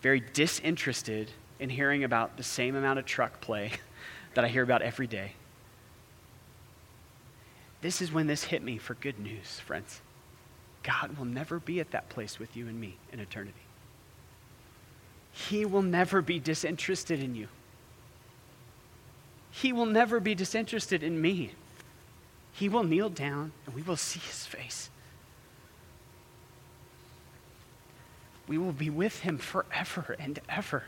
very 0.00 0.20
disinterested 0.32 1.30
in 1.58 1.70
hearing 1.70 2.04
about 2.04 2.36
the 2.36 2.42
same 2.42 2.74
amount 2.74 2.98
of 2.98 3.04
truck 3.04 3.40
play 3.40 3.72
that 4.34 4.44
I 4.44 4.48
hear 4.48 4.62
about 4.62 4.82
every 4.82 5.06
day. 5.06 5.32
This 7.80 8.00
is 8.00 8.12
when 8.12 8.28
this 8.28 8.44
hit 8.44 8.62
me 8.62 8.78
for 8.78 8.94
good 8.94 9.18
news, 9.18 9.58
friends. 9.58 10.00
God 10.84 11.18
will 11.18 11.24
never 11.24 11.58
be 11.58 11.80
at 11.80 11.90
that 11.90 12.08
place 12.08 12.38
with 12.38 12.56
you 12.56 12.68
and 12.68 12.80
me 12.80 12.96
in 13.12 13.20
eternity. 13.20 13.54
He 15.32 15.64
will 15.64 15.82
never 15.82 16.20
be 16.22 16.38
disinterested 16.38 17.22
in 17.22 17.34
you. 17.34 17.48
He 19.50 19.72
will 19.72 19.86
never 19.86 20.20
be 20.20 20.34
disinterested 20.34 21.02
in 21.02 21.20
me. 21.20 21.52
He 22.52 22.68
will 22.68 22.84
kneel 22.84 23.08
down 23.08 23.52
and 23.66 23.74
we 23.74 23.82
will 23.82 23.96
see 23.96 24.20
his 24.20 24.46
face. 24.46 24.90
We 28.46 28.58
will 28.58 28.72
be 28.72 28.90
with 28.90 29.20
him 29.20 29.38
forever 29.38 30.16
and 30.18 30.38
ever 30.48 30.84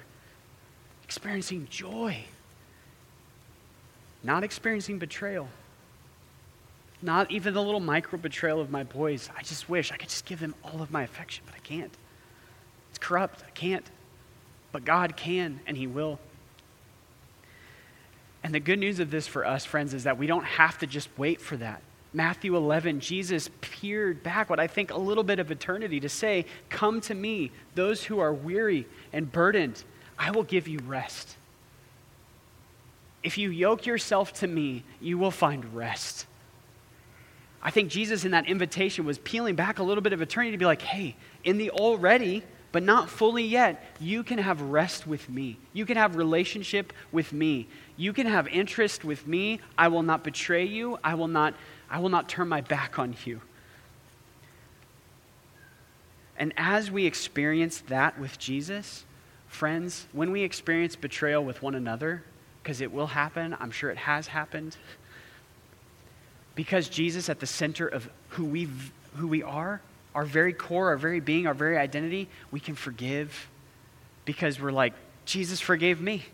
experiencing 1.04 1.66
joy, 1.70 2.24
not 4.22 4.42
experiencing 4.42 4.98
betrayal, 4.98 5.48
not 7.00 7.30
even 7.30 7.54
the 7.54 7.62
little 7.62 7.80
micro 7.80 8.18
betrayal 8.18 8.60
of 8.60 8.70
my 8.70 8.82
boys. 8.82 9.30
I 9.36 9.42
just 9.42 9.68
wish 9.68 9.92
I 9.92 9.96
could 9.96 10.08
just 10.08 10.24
give 10.24 10.40
them 10.40 10.54
all 10.64 10.82
of 10.82 10.90
my 10.90 11.02
affection, 11.02 11.44
but 11.46 11.54
I 11.54 11.58
can't. 11.58 11.92
It's 12.90 12.98
corrupt. 12.98 13.44
I 13.46 13.50
can't. 13.50 13.84
But 14.74 14.84
God 14.84 15.16
can, 15.16 15.60
and 15.68 15.76
He 15.76 15.86
will. 15.86 16.18
And 18.42 18.52
the 18.52 18.58
good 18.58 18.80
news 18.80 18.98
of 18.98 19.08
this 19.08 19.28
for 19.28 19.46
us, 19.46 19.64
friends, 19.64 19.94
is 19.94 20.02
that 20.02 20.18
we 20.18 20.26
don't 20.26 20.44
have 20.44 20.78
to 20.78 20.86
just 20.88 21.08
wait 21.16 21.40
for 21.40 21.56
that. 21.58 21.80
Matthew 22.12 22.56
11, 22.56 22.98
Jesus 22.98 23.50
peered 23.60 24.24
back 24.24 24.50
what 24.50 24.58
I 24.58 24.66
think 24.66 24.90
a 24.90 24.98
little 24.98 25.22
bit 25.22 25.38
of 25.38 25.52
eternity 25.52 26.00
to 26.00 26.08
say, 26.08 26.44
Come 26.70 27.00
to 27.02 27.14
me, 27.14 27.52
those 27.76 28.02
who 28.02 28.18
are 28.18 28.34
weary 28.34 28.84
and 29.12 29.30
burdened, 29.30 29.84
I 30.18 30.32
will 30.32 30.42
give 30.42 30.66
you 30.66 30.80
rest. 30.80 31.36
If 33.22 33.38
you 33.38 33.50
yoke 33.50 33.86
yourself 33.86 34.32
to 34.40 34.48
me, 34.48 34.82
you 35.00 35.18
will 35.18 35.30
find 35.30 35.72
rest. 35.72 36.26
I 37.62 37.70
think 37.70 37.90
Jesus 37.90 38.24
in 38.24 38.32
that 38.32 38.48
invitation 38.48 39.04
was 39.04 39.18
peeling 39.18 39.54
back 39.54 39.78
a 39.78 39.84
little 39.84 40.02
bit 40.02 40.12
of 40.12 40.20
eternity 40.20 40.50
to 40.50 40.58
be 40.58 40.66
like, 40.66 40.82
hey, 40.82 41.14
in 41.44 41.58
the 41.58 41.70
already, 41.70 42.42
but 42.74 42.82
not 42.82 43.08
fully 43.08 43.44
yet, 43.44 43.80
you 44.00 44.24
can 44.24 44.38
have 44.38 44.60
rest 44.60 45.06
with 45.06 45.30
me. 45.30 45.56
You 45.72 45.86
can 45.86 45.96
have 45.96 46.16
relationship 46.16 46.92
with 47.12 47.32
me. 47.32 47.68
You 47.96 48.12
can 48.12 48.26
have 48.26 48.48
interest 48.48 49.04
with 49.04 49.28
me. 49.28 49.60
I 49.78 49.86
will 49.86 50.02
not 50.02 50.24
betray 50.24 50.64
you. 50.64 50.98
I 51.04 51.14
will 51.14 51.28
not, 51.28 51.54
I 51.88 52.00
will 52.00 52.08
not 52.08 52.28
turn 52.28 52.48
my 52.48 52.62
back 52.62 52.98
on 52.98 53.14
you. 53.24 53.40
And 56.36 56.52
as 56.56 56.90
we 56.90 57.06
experience 57.06 57.78
that 57.86 58.18
with 58.18 58.40
Jesus, 58.40 59.04
friends, 59.46 60.08
when 60.10 60.32
we 60.32 60.42
experience 60.42 60.96
betrayal 60.96 61.44
with 61.44 61.62
one 61.62 61.76
another, 61.76 62.24
because 62.60 62.80
it 62.80 62.92
will 62.92 63.06
happen, 63.06 63.56
I'm 63.60 63.70
sure 63.70 63.90
it 63.90 63.98
has 63.98 64.26
happened, 64.26 64.76
because 66.56 66.88
Jesus 66.88 67.28
at 67.28 67.38
the 67.38 67.46
center 67.46 67.86
of 67.86 68.10
who 68.30 68.44
we 68.44 68.68
who 69.14 69.28
we 69.28 69.44
are, 69.44 69.80
our 70.14 70.24
very 70.24 70.52
core, 70.52 70.88
our 70.88 70.96
very 70.96 71.20
being, 71.20 71.46
our 71.46 71.54
very 71.54 71.76
identity, 71.76 72.28
we 72.50 72.60
can 72.60 72.74
forgive 72.74 73.48
because 74.24 74.60
we're 74.60 74.72
like, 74.72 74.94
Jesus 75.24 75.60
forgave 75.60 76.00
me. 76.00 76.24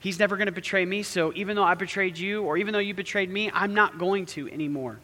He's 0.00 0.18
never 0.18 0.36
going 0.36 0.46
to 0.46 0.52
betray 0.52 0.84
me, 0.84 1.02
so 1.02 1.32
even 1.34 1.56
though 1.56 1.64
I 1.64 1.74
betrayed 1.74 2.16
you, 2.18 2.42
or 2.44 2.56
even 2.56 2.72
though 2.72 2.78
you 2.78 2.94
betrayed 2.94 3.30
me, 3.30 3.50
I'm 3.52 3.74
not 3.74 3.98
going 3.98 4.26
to 4.26 4.48
anymore. 4.48 5.00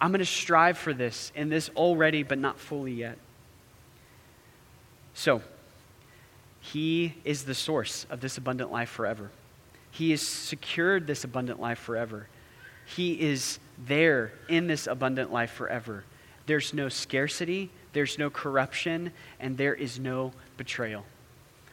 I'm 0.00 0.10
going 0.10 0.20
to 0.20 0.26
strive 0.26 0.76
for 0.78 0.92
this, 0.92 1.32
and 1.34 1.50
this 1.50 1.70
already, 1.74 2.22
but 2.22 2.38
not 2.38 2.58
fully 2.58 2.92
yet. 2.92 3.18
So, 5.14 5.42
He 6.60 7.14
is 7.24 7.44
the 7.44 7.54
source 7.54 8.06
of 8.10 8.20
this 8.20 8.36
abundant 8.36 8.70
life 8.70 8.90
forever. 8.90 9.30
He 9.90 10.10
has 10.10 10.20
secured 10.22 11.06
this 11.06 11.24
abundant 11.24 11.58
life 11.58 11.78
forever. 11.78 12.28
He 12.84 13.20
is 13.20 13.58
there 13.86 14.32
in 14.48 14.66
this 14.66 14.86
abundant 14.86 15.32
life 15.32 15.50
forever. 15.50 16.04
There's 16.48 16.72
no 16.72 16.88
scarcity, 16.88 17.70
there's 17.92 18.16
no 18.16 18.30
corruption, 18.30 19.12
and 19.38 19.58
there 19.58 19.74
is 19.74 20.00
no 20.00 20.32
betrayal. 20.56 21.04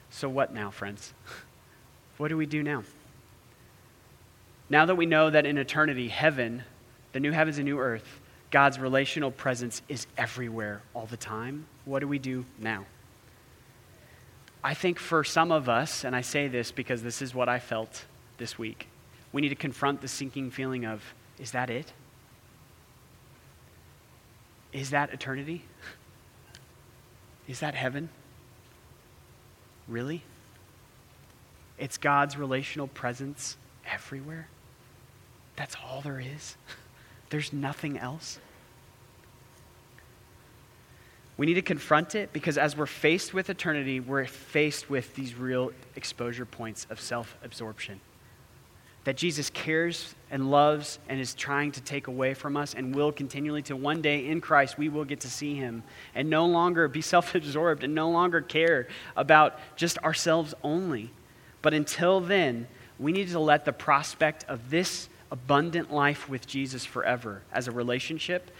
So, 0.09 0.27
what 0.27 0.53
now, 0.53 0.69
friends? 0.69 1.13
What 2.17 2.29
do 2.29 2.37
we 2.37 2.45
do 2.45 2.63
now? 2.63 2.83
Now 4.69 4.85
that 4.85 4.95
we 4.95 5.05
know 5.05 5.29
that 5.29 5.45
in 5.45 5.57
eternity, 5.57 6.07
heaven, 6.07 6.63
the 7.11 7.19
new 7.19 7.33
heavens 7.33 7.57
and 7.57 7.65
new 7.65 7.77
earth, 7.77 8.21
God's 8.51 8.79
relational 8.79 9.31
presence 9.31 9.81
is 9.89 10.07
everywhere 10.17 10.81
all 10.93 11.07
the 11.07 11.17
time, 11.17 11.65
what 11.83 11.99
do 11.99 12.07
we 12.07 12.17
do 12.17 12.45
now? 12.57 12.85
I 14.63 14.75
think 14.75 14.97
for 14.97 15.25
some 15.25 15.51
of 15.51 15.67
us, 15.67 16.05
and 16.05 16.15
I 16.15 16.21
say 16.21 16.47
this 16.47 16.71
because 16.71 17.03
this 17.03 17.21
is 17.21 17.35
what 17.35 17.49
I 17.49 17.59
felt 17.59 18.05
this 18.37 18.57
week, 18.57 18.87
we 19.33 19.41
need 19.41 19.49
to 19.49 19.55
confront 19.55 19.99
the 19.99 20.07
sinking 20.07 20.51
feeling 20.51 20.85
of, 20.85 21.03
is 21.37 21.51
that 21.51 21.69
it? 21.69 21.91
Is 24.75 24.89
that 24.89 25.13
eternity? 25.13 25.63
Is 27.47 27.61
that 27.61 27.75
heaven? 27.75 28.09
Really? 29.87 30.21
It's 31.77 31.97
God's 31.97 32.37
relational 32.37 32.87
presence 32.87 33.55
everywhere. 33.89 34.49
That's 35.55 35.77
all 35.81 36.01
there 36.01 36.19
is. 36.19 36.57
There's 37.29 37.53
nothing 37.53 37.97
else. 37.97 38.37
We 41.37 41.45
need 41.45 41.53
to 41.53 41.61
confront 41.61 42.13
it 42.13 42.33
because 42.33 42.57
as 42.57 42.75
we're 42.75 42.85
faced 42.85 43.33
with 43.33 43.49
eternity, 43.49 44.01
we're 44.01 44.25
faced 44.25 44.89
with 44.89 45.15
these 45.15 45.35
real 45.35 45.71
exposure 45.95 46.45
points 46.45 46.85
of 46.89 46.99
self 46.99 47.37
absorption. 47.45 48.01
That 49.05 49.17
Jesus 49.17 49.49
cares 49.49 50.13
and 50.29 50.51
loves 50.51 50.99
and 51.07 51.19
is 51.19 51.33
trying 51.33 51.71
to 51.73 51.81
take 51.81 52.07
away 52.07 52.33
from 52.33 52.57
us 52.57 52.73
and 52.73 52.93
will 52.93 53.11
continually 53.11 53.61
to 53.63 53.75
one 53.75 54.01
day 54.01 54.27
in 54.27 54.41
Christ 54.41 54.77
we 54.77 54.89
will 54.89 55.05
get 55.05 55.21
to 55.21 55.29
see 55.29 55.55
him 55.55 55.83
and 56.13 56.29
no 56.29 56.45
longer 56.45 56.87
be 56.87 57.01
self 57.13 57.33
absorbed 57.33 57.83
and 57.83 57.95
no 57.95 58.09
longer 58.09 58.41
care 58.41 58.87
about 59.15 59.57
just 59.75 59.97
ourselves 59.99 60.53
only. 60.63 61.11
But 61.61 61.73
until 61.73 62.19
then, 62.19 62.67
we 62.99 63.11
need 63.11 63.29
to 63.29 63.39
let 63.39 63.65
the 63.65 63.73
prospect 63.73 64.43
of 64.47 64.69
this 64.69 65.09
abundant 65.31 65.91
life 65.91 66.29
with 66.29 66.47
Jesus 66.47 66.85
forever 66.85 67.41
as 67.51 67.67
a 67.67 67.71
relationship 67.71 68.51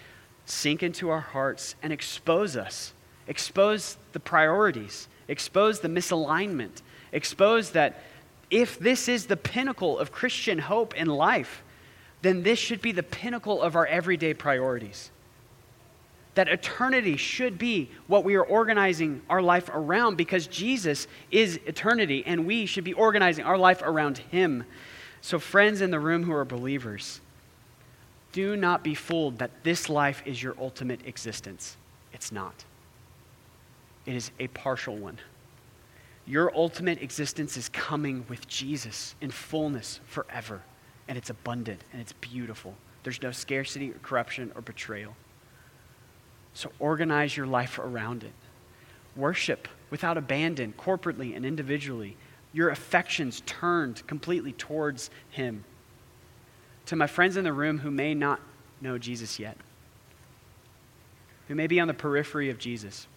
sink 0.46 0.84
into 0.84 1.10
our 1.10 1.22
hearts 1.22 1.76
and 1.82 1.92
expose 1.92 2.56
us. 2.56 2.94
Expose 3.28 3.98
the 4.14 4.20
priorities, 4.20 5.08
expose 5.28 5.80
the 5.80 5.88
misalignment, 5.88 6.82
expose 7.12 7.72
that 7.72 8.02
if 8.50 8.80
this 8.80 9.08
is 9.08 9.26
the 9.26 9.38
pinnacle 9.38 9.98
of 9.98 10.12
Christian 10.12 10.60
hope 10.60 10.96
in 10.96 11.08
life, 11.08 11.64
then 12.22 12.44
this 12.44 12.60
should 12.60 12.82
be 12.82 12.92
the 12.92 13.04
pinnacle 13.04 13.62
of 13.62 13.76
our 13.76 13.86
everyday 13.86 14.34
priorities 14.34 15.12
that 16.36 16.50
eternity 16.50 17.18
should 17.18 17.58
be 17.58 17.90
what 18.08 18.24
we 18.24 18.36
are 18.36 18.44
organizing 18.44 19.22
our 19.30 19.42
life 19.42 19.70
around 19.74 20.18
because 20.18 20.48
Jesus 20.48 21.08
is 21.32 21.60
eternity 21.66 22.24
and 22.26 22.46
we 22.46 22.66
should 22.66 22.84
be 22.84 22.94
organizing 22.94 23.46
our 23.46 23.58
life 23.58 23.82
around 23.82 24.18
Him. 24.18 24.66
So, 25.22 25.40
friends 25.40 25.82
in 25.82 25.92
the 25.92 26.00
room 26.00 26.24
who 26.24 26.34
are 26.34 26.46
believers, 26.46 27.22
do 28.34 28.58
not 28.58 28.84
be 28.84 28.94
fooled 28.94 29.40
that 29.40 29.64
this 29.64 29.90
life 29.90 30.22
is 30.26 30.44
your 30.44 30.56
ultimate 30.60 31.08
existence. 31.08 31.78
It's 32.14 32.32
not, 32.32 32.66
it 34.06 34.14
is 34.14 34.30
a 34.40 34.48
partial 34.48 34.98
one. 34.98 35.18
Your 36.28 36.56
ultimate 36.56 37.02
existence 37.02 37.56
is 37.56 37.70
coming 37.70 38.26
with 38.28 38.48
Jesus 38.48 39.16
in 39.22 39.30
fullness 39.30 40.00
forever, 40.06 40.62
and 41.08 41.18
it's 41.18 41.30
abundant 41.30 41.82
and 41.92 42.02
it's 42.02 42.14
beautiful. 42.14 42.74
There's 43.04 43.22
no 43.22 43.32
scarcity 43.32 43.92
or 43.92 44.00
corruption 44.02 44.52
or 44.56 44.62
betrayal. 44.62 45.16
So 46.56 46.72
organize 46.80 47.38
your 47.38 47.46
life 47.46 47.78
around 47.78 48.24
it. 48.24 48.34
Worship 49.16 49.68
without 49.92 50.18
abandon, 50.18 50.74
corporately 50.78 51.36
and 51.36 51.46
individually. 51.46 52.18
Your 52.54 52.70
affections 52.70 53.44
turned 53.46 54.06
completely 54.08 54.54
towards 54.54 55.12
Him. 55.30 55.64
To 56.88 56.96
my 56.96 57.08
friends 57.08 57.38
in 57.38 57.44
the 57.44 57.54
room 57.54 57.80
who 57.80 57.92
may 57.92 58.16
not 58.16 58.40
know 58.82 58.98
Jesus 58.98 59.38
yet, 59.38 59.58
who 61.48 61.56
may 61.56 61.68
be 61.68 61.80
on 61.80 61.88
the 61.88 61.94
periphery 61.94 62.50
of 62.50 62.58
Jesus, 62.58 63.08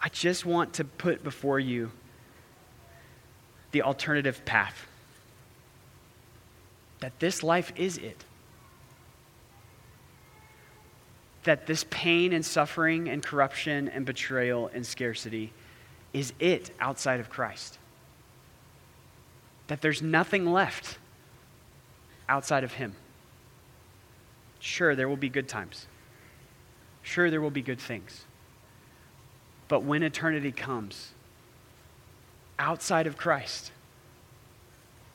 I 0.00 0.08
just 0.08 0.46
want 0.46 0.74
to 0.74 0.84
put 0.84 1.24
before 1.24 1.58
you 1.58 1.90
the 3.72 3.82
alternative 3.82 4.44
path. 4.44 4.86
That 7.00 7.18
this 7.20 7.42
life 7.42 7.72
is 7.76 7.98
it. 7.98 8.24
that 11.48 11.66
this 11.66 11.86
pain 11.88 12.34
and 12.34 12.44
suffering 12.44 13.08
and 13.08 13.22
corruption 13.22 13.88
and 13.88 14.04
betrayal 14.04 14.70
and 14.74 14.84
scarcity 14.84 15.50
is 16.12 16.34
it 16.38 16.70
outside 16.78 17.20
of 17.20 17.30
Christ. 17.30 17.78
That 19.68 19.80
there's 19.80 20.02
nothing 20.02 20.52
left 20.52 20.98
outside 22.28 22.64
of 22.64 22.74
Him. 22.74 22.94
Sure, 24.60 24.94
there 24.94 25.08
will 25.08 25.16
be 25.16 25.30
good 25.30 25.48
times. 25.48 25.86
Sure, 27.00 27.30
there 27.30 27.40
will 27.40 27.50
be 27.50 27.62
good 27.62 27.80
things. 27.80 28.26
But 29.68 29.82
when 29.82 30.02
eternity 30.02 30.52
comes, 30.52 31.10
outside 32.58 33.06
of 33.06 33.16
Christ, 33.16 33.70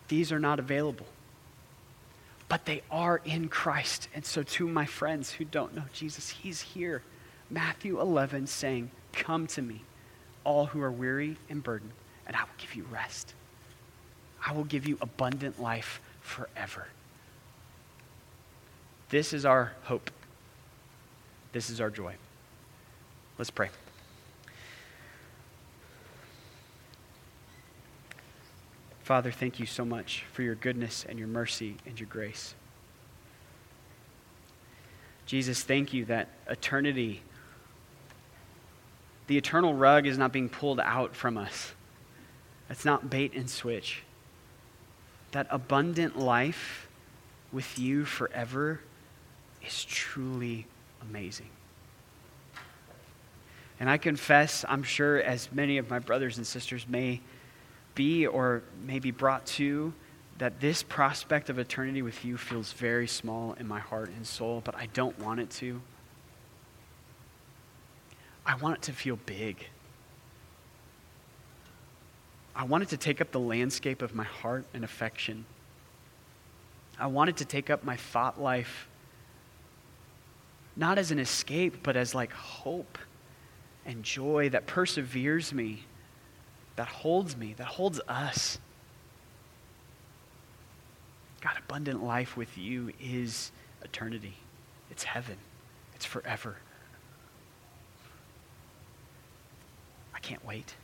these 0.07 0.31
are 0.31 0.39
not 0.39 0.59
available 0.59 1.07
but 2.53 2.65
they 2.65 2.83
are 2.91 3.19
in 3.25 3.49
Christ. 3.49 4.09
And 4.13 4.23
so, 4.23 4.43
to 4.43 4.67
my 4.67 4.85
friends 4.85 5.31
who 5.31 5.43
don't 5.43 5.75
know 5.75 5.85
Jesus, 5.91 6.29
He's 6.29 6.61
here. 6.61 7.01
Matthew 7.49 7.99
11 7.99 8.45
saying, 8.45 8.91
Come 9.11 9.47
to 9.47 9.61
me, 9.63 9.81
all 10.43 10.67
who 10.67 10.79
are 10.83 10.91
weary 10.91 11.37
and 11.49 11.63
burdened, 11.63 11.93
and 12.27 12.35
I 12.35 12.41
will 12.41 12.49
give 12.59 12.75
you 12.75 12.85
rest. 12.91 13.33
I 14.45 14.53
will 14.53 14.65
give 14.65 14.87
you 14.87 14.99
abundant 15.01 15.59
life 15.59 15.99
forever. 16.21 16.89
This 19.09 19.33
is 19.33 19.45
our 19.45 19.73
hope. 19.85 20.11
This 21.53 21.71
is 21.71 21.81
our 21.81 21.89
joy. 21.89 22.13
Let's 23.39 23.49
pray. 23.49 23.69
Father, 29.03 29.31
thank 29.31 29.59
you 29.59 29.65
so 29.65 29.83
much 29.83 30.23
for 30.31 30.43
your 30.43 30.55
goodness 30.55 31.05
and 31.07 31.19
your 31.19 31.27
mercy 31.27 31.75
and 31.85 31.99
your 31.99 32.07
grace. 32.07 32.55
Jesus, 35.25 35.61
thank 35.61 35.93
you 35.93 36.05
that 36.05 36.29
eternity, 36.47 37.21
the 39.27 39.37
eternal 39.37 39.73
rug 39.73 40.07
is 40.07 40.17
not 40.17 40.31
being 40.31 40.47
pulled 40.47 40.79
out 40.79 41.15
from 41.15 41.37
us. 41.37 41.73
It's 42.69 42.85
not 42.85 43.09
bait 43.09 43.33
and 43.35 43.49
switch. 43.49 44.03
That 45.31 45.47
abundant 45.49 46.17
life 46.17 46.87
with 47.51 47.77
you 47.77 48.05
forever 48.05 48.79
is 49.65 49.83
truly 49.83 50.65
amazing. 51.01 51.49
And 53.81 53.89
I 53.89 53.97
confess, 53.97 54.63
I'm 54.69 54.83
sure, 54.83 55.21
as 55.21 55.51
many 55.51 55.77
of 55.77 55.89
my 55.89 55.99
brothers 55.99 56.37
and 56.37 56.47
sisters 56.47 56.87
may 56.87 57.19
be 57.95 58.25
or 58.25 58.63
maybe 58.85 59.11
brought 59.11 59.45
to 59.45 59.93
that 60.37 60.59
this 60.59 60.83
prospect 60.83 61.49
of 61.49 61.59
eternity 61.59 62.01
with 62.01 62.25
you 62.25 62.37
feels 62.37 62.73
very 62.73 63.07
small 63.07 63.53
in 63.53 63.67
my 63.67 63.79
heart 63.79 64.09
and 64.09 64.25
soul, 64.25 64.61
but 64.63 64.75
I 64.75 64.87
don't 64.87 65.17
want 65.19 65.39
it 65.39 65.49
to. 65.51 65.81
I 68.45 68.55
want 68.55 68.77
it 68.77 68.81
to 68.83 68.91
feel 68.91 69.17
big. 69.25 69.67
I 72.55 72.65
want 72.65 72.83
it 72.83 72.89
to 72.89 72.97
take 72.97 73.21
up 73.21 73.31
the 73.31 73.39
landscape 73.39 74.01
of 74.01 74.13
my 74.13 74.25
heart 74.25 74.65
and 74.73 74.83
affection. 74.83 75.45
I 76.99 77.07
want 77.07 77.29
it 77.29 77.37
to 77.37 77.45
take 77.45 77.69
up 77.69 77.83
my 77.83 77.95
thought 77.95 78.39
life, 78.39 78.87
not 80.75 80.97
as 80.97 81.11
an 81.11 81.19
escape, 81.19 81.83
but 81.83 81.95
as 81.95 82.13
like 82.13 82.31
hope 82.31 82.97
and 83.85 84.03
joy 84.03 84.49
that 84.49 84.67
perseveres 84.67 85.53
me, 85.53 85.83
that 86.75 86.87
holds 86.87 87.37
me, 87.37 87.53
that 87.57 87.67
holds 87.67 87.99
us. 88.07 88.57
God, 91.41 91.57
abundant 91.57 92.03
life 92.03 92.37
with 92.37 92.57
you 92.57 92.91
is 93.01 93.51
eternity. 93.83 94.35
It's 94.89 95.03
heaven. 95.03 95.37
It's 95.93 96.05
forever. 96.05 96.55
I 100.15 100.19
can't 100.19 100.43
wait. 100.45 100.75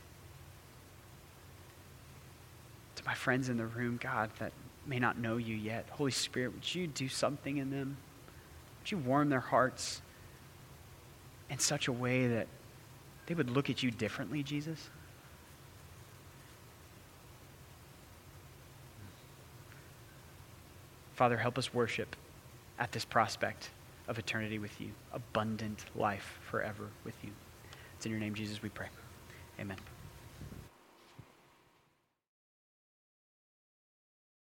To 2.96 3.04
my 3.04 3.14
friends 3.14 3.48
in 3.48 3.56
the 3.56 3.66
room, 3.66 3.98
God, 4.00 4.30
that 4.38 4.52
may 4.86 4.98
not 4.98 5.18
know 5.18 5.38
you 5.38 5.56
yet, 5.56 5.86
Holy 5.90 6.10
Spirit, 6.10 6.52
would 6.52 6.74
you 6.74 6.86
do 6.86 7.08
something 7.08 7.56
in 7.56 7.70
them? 7.70 7.96
Would 8.80 8.90
you 8.90 8.98
warm 8.98 9.30
their 9.30 9.40
hearts 9.40 10.02
in 11.48 11.58
such 11.58 11.88
a 11.88 11.92
way 11.92 12.26
that 12.26 12.46
they 13.26 13.34
would 13.34 13.50
look 13.50 13.70
at 13.70 13.82
you 13.82 13.90
differently, 13.90 14.42
Jesus? 14.42 14.90
Father, 21.20 21.36
help 21.36 21.58
us 21.58 21.74
worship 21.74 22.16
at 22.78 22.92
this 22.92 23.04
prospect 23.04 23.68
of 24.08 24.18
eternity 24.18 24.58
with 24.58 24.80
you, 24.80 24.88
abundant 25.12 25.84
life 25.94 26.38
forever 26.50 26.88
with 27.04 27.12
you. 27.22 27.28
It's 27.94 28.06
in 28.06 28.10
your 28.10 28.18
name, 28.18 28.34
Jesus, 28.34 28.62
we 28.62 28.70
pray. 28.70 28.86
Amen. 29.60 29.76